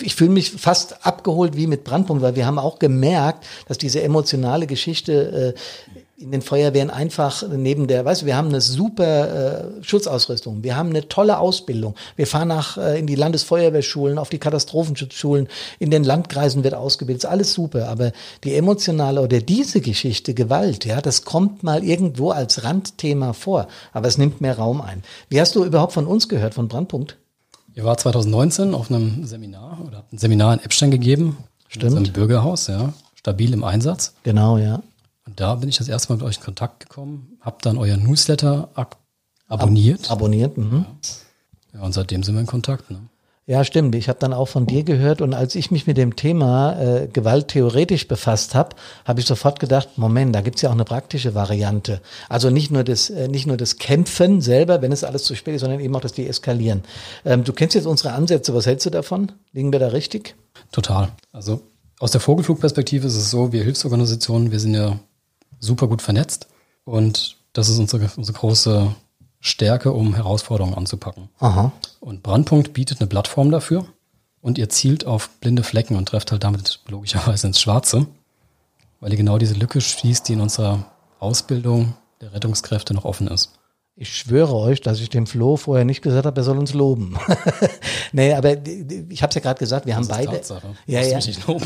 [0.01, 4.01] ich fühle mich fast abgeholt wie mit Brandpunkt, weil wir haben auch gemerkt, dass diese
[4.01, 9.80] emotionale Geschichte äh, in den Feuerwehren einfach neben der, weißt du, wir haben eine super
[9.80, 14.30] äh, Schutzausrüstung, wir haben eine tolle Ausbildung, wir fahren nach äh, in die Landesfeuerwehrschulen, auf
[14.30, 18.13] die Katastrophenschutzschulen, in den Landkreisen wird ausgebildet, ist alles super, aber
[18.45, 24.08] die emotionale oder diese Geschichte Gewalt, ja, das kommt mal irgendwo als Randthema vor, aber
[24.08, 25.04] es nimmt mehr Raum ein.
[25.28, 27.17] Wie hast du überhaupt von uns gehört, von Brandpunkt?
[27.73, 31.38] Ihr war 2019 auf einem Seminar oder habt ein Seminar in Epstein gegeben.
[31.67, 32.08] Stimmt.
[32.08, 32.93] Im Bürgerhaus, ja.
[33.15, 34.13] Stabil im Einsatz.
[34.23, 34.82] Genau, ja.
[35.25, 37.97] Und da bin ich das erste Mal mit euch in Kontakt gekommen, habe dann euer
[37.97, 38.69] Newsletter
[39.47, 40.05] abonniert.
[40.05, 40.85] Ab abonniert, mhm.
[41.73, 41.81] ja.
[41.81, 42.89] Und seitdem sind wir in Kontakt.
[42.89, 42.99] Ne?
[43.47, 43.93] Ja, stimmt.
[43.93, 47.07] Ich habe dann auch von dir gehört und als ich mich mit dem Thema äh,
[47.07, 51.35] Gewalt theoretisch befasst habe, habe ich sofort gedacht, Moment, da gibt's ja auch eine praktische
[51.35, 52.01] Variante.
[52.27, 55.55] Also nicht nur das, äh, nicht nur das Kämpfen selber, wenn es alles zu spät
[55.55, 56.81] ist, sondern eben auch das Deeskalieren.
[57.23, 59.31] Ähm, du kennst jetzt unsere Ansätze, was hältst du davon?
[59.51, 60.35] Liegen wir da richtig?
[60.71, 61.09] Total.
[61.31, 61.61] Also
[61.99, 64.99] aus der Vogelflugperspektive ist es so, wir Hilfsorganisationen, wir sind ja
[65.65, 66.47] super gut vernetzt
[66.86, 68.95] und das ist unsere, unsere große
[69.39, 71.30] Stärke, um Herausforderungen anzupacken.
[71.39, 71.71] Aha.
[71.99, 73.86] Und Brandpunkt bietet eine Plattform dafür
[74.41, 78.08] und ihr zielt auf blinde Flecken und trefft halt damit logischerweise ins Schwarze,
[78.99, 80.86] weil ihr genau diese Lücke schließt, die in unserer
[81.19, 83.51] Ausbildung der Rettungskräfte noch offen ist.
[83.97, 87.17] Ich schwöre euch, dass ich dem Flo vorher nicht gesagt habe, er soll uns loben.
[88.12, 88.58] nee, aber
[89.10, 90.32] ich habe es ja gerade gesagt, wir das haben beide.
[90.34, 90.67] Tatsache.
[90.86, 91.15] Ja, ja.
[91.15, 91.65] Mich nicht loben.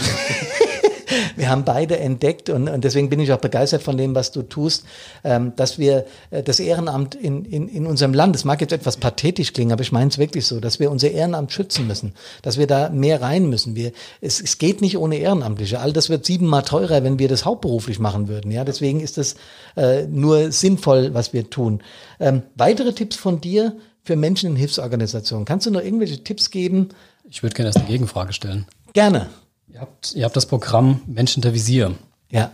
[1.35, 4.41] Wir haben beide entdeckt und, und deswegen bin ich auch begeistert von dem, was du
[4.43, 4.85] tust,
[5.23, 8.97] ähm, dass wir äh, das Ehrenamt in, in, in unserem Land, das mag jetzt etwas
[8.97, 12.57] pathetisch klingen, aber ich meine es wirklich so, dass wir unser Ehrenamt schützen müssen, dass
[12.57, 13.75] wir da mehr rein müssen.
[13.75, 15.79] Wir, es, es geht nicht ohne Ehrenamtliche.
[15.79, 18.51] All das wird siebenmal teurer, wenn wir das hauptberuflich machen würden.
[18.51, 19.35] Ja, deswegen ist das
[19.75, 21.81] äh, nur sinnvoll, was wir tun.
[22.19, 25.45] Ähm, weitere Tipps von dir für Menschen in Hilfsorganisationen.
[25.45, 26.89] Kannst du noch irgendwelche Tipps geben?
[27.29, 28.65] Ich würde gerne erst eine Gegenfrage stellen.
[28.93, 29.29] Gerne.
[29.71, 31.95] Ihr habt, ihr habt das Programm Menschen der Visier.
[32.29, 32.51] Ja.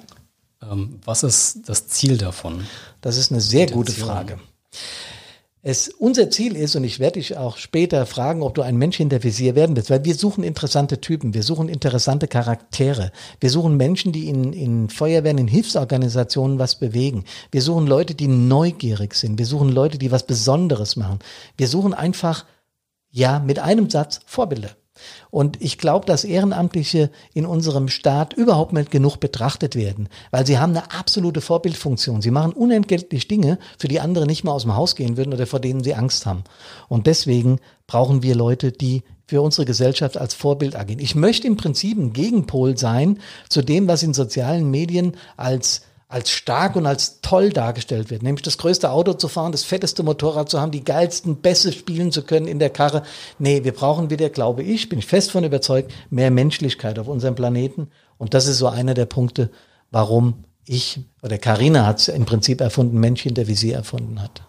[0.62, 2.66] Ähm, was ist das Ziel davon?
[3.02, 4.40] Das ist eine sehr gute Frage.
[5.68, 8.98] Es, unser Ziel ist, und ich werde dich auch später fragen, ob du ein Mensch
[8.98, 13.76] hinter Visier werden willst, weil wir suchen interessante Typen, wir suchen interessante Charaktere, wir suchen
[13.76, 17.24] Menschen, die in, in Feuerwehren, in Hilfsorganisationen was bewegen.
[17.52, 21.18] Wir suchen Leute, die neugierig sind, wir suchen Leute, die was Besonderes machen.
[21.58, 22.46] Wir suchen einfach,
[23.10, 24.70] ja, mit einem Satz Vorbilder.
[25.30, 30.58] Und ich glaube, dass Ehrenamtliche in unserem Staat überhaupt nicht genug betrachtet werden, weil sie
[30.58, 32.22] haben eine absolute Vorbildfunktion.
[32.22, 35.48] Sie machen unentgeltlich Dinge, für die andere nicht mal aus dem Haus gehen würden oder
[35.48, 36.44] vor denen sie Angst haben.
[36.88, 41.00] Und deswegen brauchen wir Leute, die für unsere Gesellschaft als Vorbild agieren.
[41.00, 46.30] Ich möchte im Prinzip ein Gegenpol sein zu dem, was in sozialen Medien als als
[46.30, 50.50] stark und als toll dargestellt wird, nämlich das größte Auto zu fahren, das fetteste Motorrad
[50.50, 53.04] zu haben, die geilsten Bässe spielen zu können in der Karre.
[53.40, 57.36] Nee, wir brauchen wieder, glaube ich, bin ich fest von überzeugt, mehr Menschlichkeit auf unserem
[57.36, 57.90] Planeten.
[58.18, 59.50] Und das ist so einer der Punkte,
[59.92, 64.44] warum ich oder Karina hat es im Prinzip erfunden, Mensch hinter wie sie erfunden hat.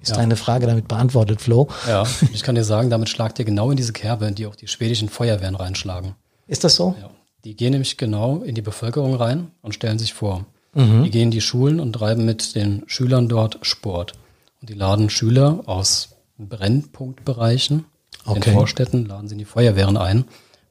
[0.00, 0.16] Ist ja.
[0.16, 1.68] deine Frage damit beantwortet, Flo?
[1.86, 4.56] Ja, ich kann dir sagen, damit schlagt ihr genau in diese Kerbe, in die auch
[4.56, 6.14] die schwedischen Feuerwehren reinschlagen.
[6.46, 6.94] Ist das so?
[7.00, 7.10] Ja.
[7.44, 10.46] Die gehen nämlich genau in die Bevölkerung rein und stellen sich vor.
[10.74, 11.04] Mhm.
[11.04, 14.12] Die gehen in die Schulen und treiben mit den Schülern dort Sport.
[14.60, 17.84] Und die laden Schüler aus Brennpunktbereichen,
[18.24, 18.50] okay.
[18.50, 20.24] in Vorstädten, laden sie in die Feuerwehren ein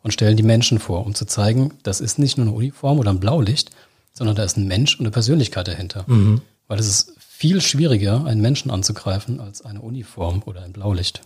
[0.03, 3.11] und stellen die Menschen vor, um zu zeigen, das ist nicht nur eine Uniform oder
[3.11, 3.71] ein Blaulicht,
[4.13, 6.05] sondern da ist ein Mensch und eine Persönlichkeit dahinter.
[6.07, 6.41] Mhm.
[6.67, 11.21] Weil es ist viel schwieriger, einen Menschen anzugreifen, als eine Uniform oder ein Blaulicht.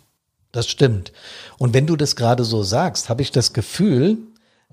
[0.51, 1.11] Das stimmt.
[1.57, 4.19] Und wenn du das gerade so sagst, habe ich das Gefühl,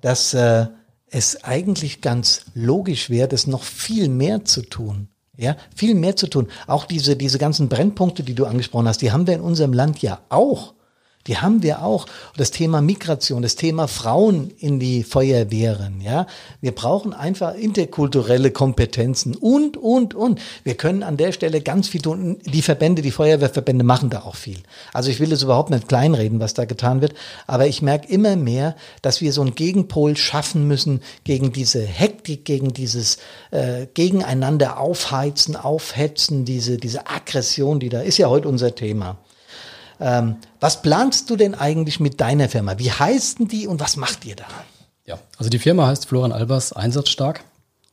[0.00, 0.66] dass äh,
[1.10, 5.08] es eigentlich ganz logisch wäre, das noch viel mehr zu tun.
[5.36, 6.48] Ja, viel mehr zu tun.
[6.66, 10.02] Auch diese, diese ganzen Brennpunkte, die du angesprochen hast, die haben wir in unserem Land
[10.02, 10.74] ja auch.
[11.26, 12.06] Die haben wir auch.
[12.38, 16.26] Das Thema Migration, das Thema Frauen in die Feuerwehren, ja.
[16.62, 20.40] Wir brauchen einfach interkulturelle Kompetenzen und, und, und.
[20.64, 22.38] Wir können an der Stelle ganz viel tun.
[22.46, 24.60] Die Verbände, die Feuerwehrverbände machen da auch viel.
[24.94, 27.12] Also ich will es überhaupt nicht kleinreden, was da getan wird.
[27.46, 32.46] Aber ich merke immer mehr, dass wir so einen Gegenpol schaffen müssen gegen diese Hektik,
[32.46, 33.18] gegen dieses
[33.50, 39.18] äh, Gegeneinander aufheizen, aufhetzen, diese, diese Aggression, die da ist ja heute unser Thema.
[40.00, 42.78] Ähm, was planst du denn eigentlich mit deiner Firma?
[42.78, 44.46] Wie heißt denn die und was macht ihr da?
[45.04, 47.42] Ja, also die Firma heißt Florian Albers Einsatzstark.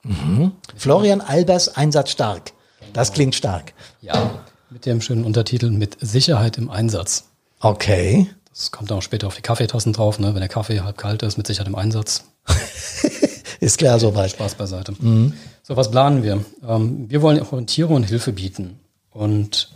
[0.03, 0.53] Mhm.
[0.75, 2.53] Florian Albers Einsatzstark.
[2.93, 3.73] Das klingt stark.
[4.01, 4.31] Ja,
[4.69, 7.25] mit dem schönen Untertitel mit Sicherheit im Einsatz.
[7.59, 8.29] Okay.
[8.49, 10.33] Das kommt auch später auf die Kaffeetassen drauf, ne?
[10.33, 12.23] wenn der Kaffee halb kalt ist, mit Sicherheit im Einsatz.
[13.59, 14.31] ist klar soweit.
[14.31, 14.93] Spaß beiseite.
[14.97, 15.33] Mhm.
[15.61, 16.43] So, was planen wir?
[16.67, 18.79] Ähm, wir wollen Orientierung und Hilfe bieten.
[19.11, 19.69] Und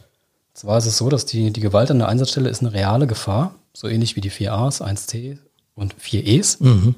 [0.61, 3.55] zwar ist es so, dass die, die Gewalt an der Einsatzstelle ist eine reale Gefahr,
[3.73, 5.39] so ähnlich wie die 4As, 1T
[5.73, 6.63] und 4Es.
[6.63, 6.93] Mhm.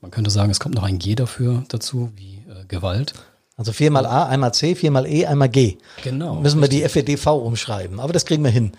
[0.00, 3.14] Man könnte sagen, es kommt noch ein G dafür dazu, wie äh, Gewalt.
[3.56, 5.76] Also viermal A, einmal C, viermal E, einmal G.
[6.04, 6.36] Genau.
[6.36, 8.72] Müssen wir die FEDV umschreiben, aber das kriegen wir hin.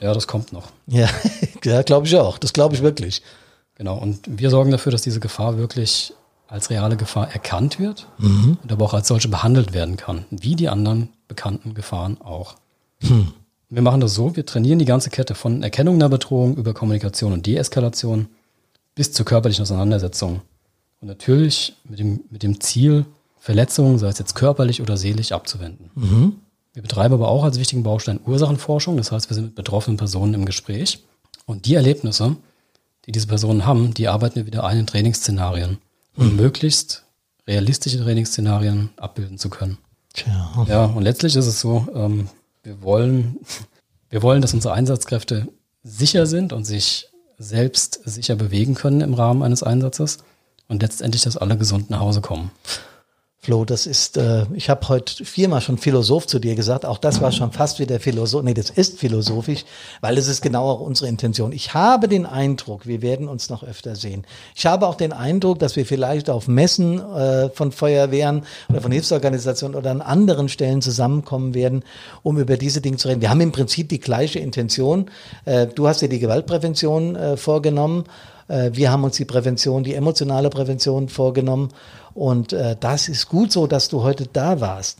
[0.00, 0.70] Ja, das kommt noch.
[0.86, 1.08] Ja,
[1.64, 2.38] ja glaube ich auch.
[2.38, 3.22] Das glaube ich wirklich.
[3.74, 6.12] Genau, und wir sorgen dafür, dass diese Gefahr wirklich
[6.46, 8.58] als reale Gefahr erkannt wird mhm.
[8.62, 12.54] und aber auch als solche behandelt werden kann, wie die anderen bekannten Gefahren auch.
[13.00, 13.32] Hm.
[13.68, 17.32] Wir machen das so, wir trainieren die ganze Kette von Erkennung einer Bedrohung über Kommunikation
[17.32, 18.28] und Deeskalation
[18.94, 20.42] bis zur körperlichen Auseinandersetzung.
[21.00, 23.04] Und natürlich mit dem, mit dem Ziel,
[23.38, 25.90] Verletzungen, sei es jetzt körperlich oder seelisch, abzuwenden.
[25.94, 26.36] Mhm.
[26.72, 28.96] Wir betreiben aber auch als wichtigen Baustein Ursachenforschung.
[28.96, 31.04] Das heißt, wir sind mit betroffenen Personen im Gespräch.
[31.44, 32.36] Und die Erlebnisse,
[33.06, 35.78] die diese Personen haben, die arbeiten wir wieder ein in Trainingsszenarien,
[36.16, 36.36] um mhm.
[36.36, 37.04] möglichst
[37.46, 39.78] realistische Trainingsszenarien abbilden zu können.
[40.12, 40.66] Tja.
[40.68, 42.28] Ja, und letztlich ist es so, ähm,
[42.66, 43.38] wir wollen,
[44.10, 45.46] wir wollen, dass unsere Einsatzkräfte
[45.84, 50.18] sicher sind und sich selbst sicher bewegen können im Rahmen eines Einsatzes
[50.66, 52.50] und letztendlich, dass alle gesund nach Hause kommen.
[53.38, 57.20] Flo, das ist, äh, ich habe heute viermal schon Philosoph zu dir gesagt, auch das
[57.20, 59.64] war schon fast wie der Philosoph, nee, das ist philosophisch,
[60.00, 61.52] weil es ist genau auch unsere Intention.
[61.52, 64.26] Ich habe den Eindruck, wir werden uns noch öfter sehen.
[64.56, 68.90] Ich habe auch den Eindruck, dass wir vielleicht auf Messen äh, von Feuerwehren oder von
[68.90, 71.84] Hilfsorganisationen oder an anderen Stellen zusammenkommen werden,
[72.24, 73.20] um über diese Dinge zu reden.
[73.20, 75.08] Wir haben im Prinzip die gleiche Intention.
[75.44, 78.06] Äh, du hast dir die Gewaltprävention äh, vorgenommen.
[78.48, 81.68] Äh, wir haben uns die Prävention, die emotionale Prävention vorgenommen.
[82.16, 84.98] Und äh, das ist gut so, dass du heute da warst.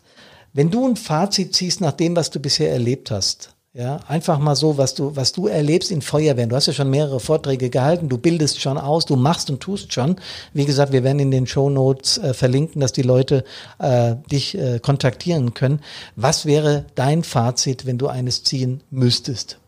[0.53, 4.57] Wenn du ein Fazit ziehst nach dem, was du bisher erlebt hast, ja, einfach mal
[4.57, 6.49] so, was du, was du erlebst in Feuerwehren.
[6.49, 9.93] Du hast ja schon mehrere Vorträge gehalten, du bildest schon aus, du machst und tust
[9.93, 10.17] schon.
[10.55, 13.45] Wie gesagt, wir werden in den Show Notes äh, verlinken, dass die Leute
[13.79, 15.81] äh, dich äh, kontaktieren können.
[16.17, 19.59] Was wäre dein Fazit, wenn du eines ziehen müsstest?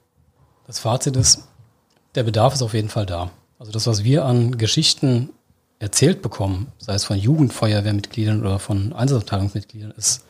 [0.66, 1.42] Das Fazit ist,
[2.14, 3.30] der Bedarf ist auf jeden Fall da.
[3.58, 5.30] Also das, was wir an Geschichten
[5.78, 10.24] erzählt bekommen, sei es von Jugendfeuerwehrmitgliedern oder von Einsatzabteilungsmitgliedern, ist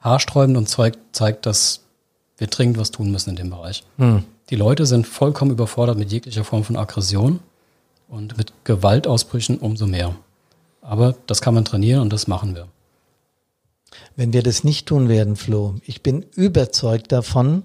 [0.00, 1.80] haarsträubend und zeigt, zeigt, dass
[2.38, 3.84] wir dringend was tun müssen in dem Bereich.
[3.98, 4.24] Hm.
[4.50, 7.40] Die Leute sind vollkommen überfordert mit jeglicher Form von Aggression
[8.08, 10.14] und mit Gewaltausbrüchen umso mehr.
[10.80, 12.68] Aber das kann man trainieren und das machen wir.
[14.14, 17.64] Wenn wir das nicht tun werden, Flo, ich bin überzeugt davon,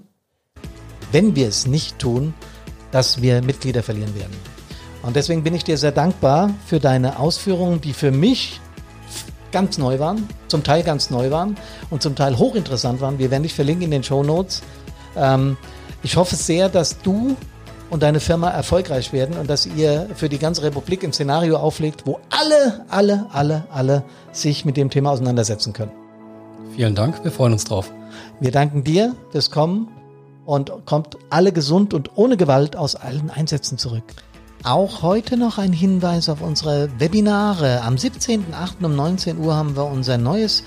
[1.12, 2.34] wenn wir es nicht tun,
[2.90, 4.34] dass wir Mitglieder verlieren werden.
[5.02, 8.60] Und deswegen bin ich dir sehr dankbar für deine Ausführungen, die für mich
[9.50, 11.56] ganz neu waren, zum Teil ganz neu waren
[11.90, 13.18] und zum Teil hochinteressant waren.
[13.18, 14.62] Wir werden dich verlinken in den Show Notes.
[15.16, 15.56] Ähm,
[16.02, 17.36] ich hoffe sehr, dass du
[17.90, 22.06] und deine Firma erfolgreich werden und dass ihr für die ganze Republik ein Szenario auflegt,
[22.06, 25.92] wo alle, alle, alle, alle sich mit dem Thema auseinandersetzen können.
[26.74, 27.92] Vielen Dank, wir freuen uns drauf.
[28.40, 29.88] Wir danken dir fürs Kommen
[30.46, 34.04] und kommt alle gesund und ohne Gewalt aus allen Einsätzen zurück.
[34.64, 37.80] Auch heute noch ein Hinweis auf unsere Webinare.
[37.82, 38.84] Am 17.08.
[38.84, 40.62] um 19 Uhr haben wir unser neues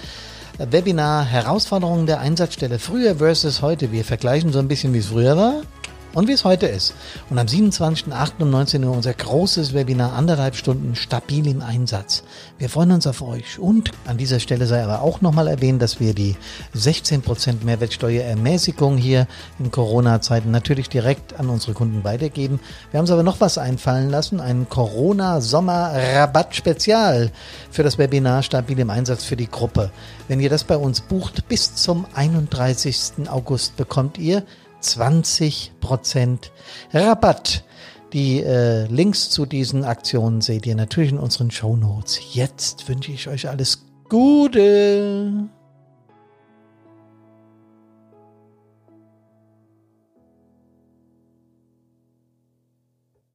[0.58, 2.78] Webinar Herausforderungen der Einsatzstelle.
[2.78, 3.93] Früher versus heute.
[3.93, 5.62] Wir vergleichen so ein bisschen, wie es früher war
[6.16, 6.95] und wie es heute ist.
[7.30, 8.32] Und am 27.08.
[8.39, 12.24] um 19 Uhr unser großes Webinar, anderthalb Stunden stabil im Einsatz.
[12.57, 13.59] Wir freuen uns auf euch.
[13.59, 16.38] Und an dieser Stelle sei aber auch nochmal erwähnt, dass wir die
[16.76, 19.28] 16% Mehrwertsteuerermäßigung hier
[19.59, 22.59] in Corona-Zeiten natürlich direkt an unsere Kunden weitergeben.
[22.91, 27.32] Wir haben uns aber noch was einfallen lassen, ein Corona-Sommer-Rabatt-Spezial
[27.70, 29.91] für das Webinar stabil im Einsatz für die Gruppe.
[30.30, 33.28] Wenn ihr das bei uns bucht, bis zum 31.
[33.30, 34.45] August bekommt ihr
[34.82, 36.52] 20%
[36.94, 37.64] Rabatt.
[38.14, 42.20] Die äh, Links zu diesen Aktionen seht ihr natürlich in unseren Show Notes.
[42.34, 45.50] Jetzt wünsche ich euch alles Gute.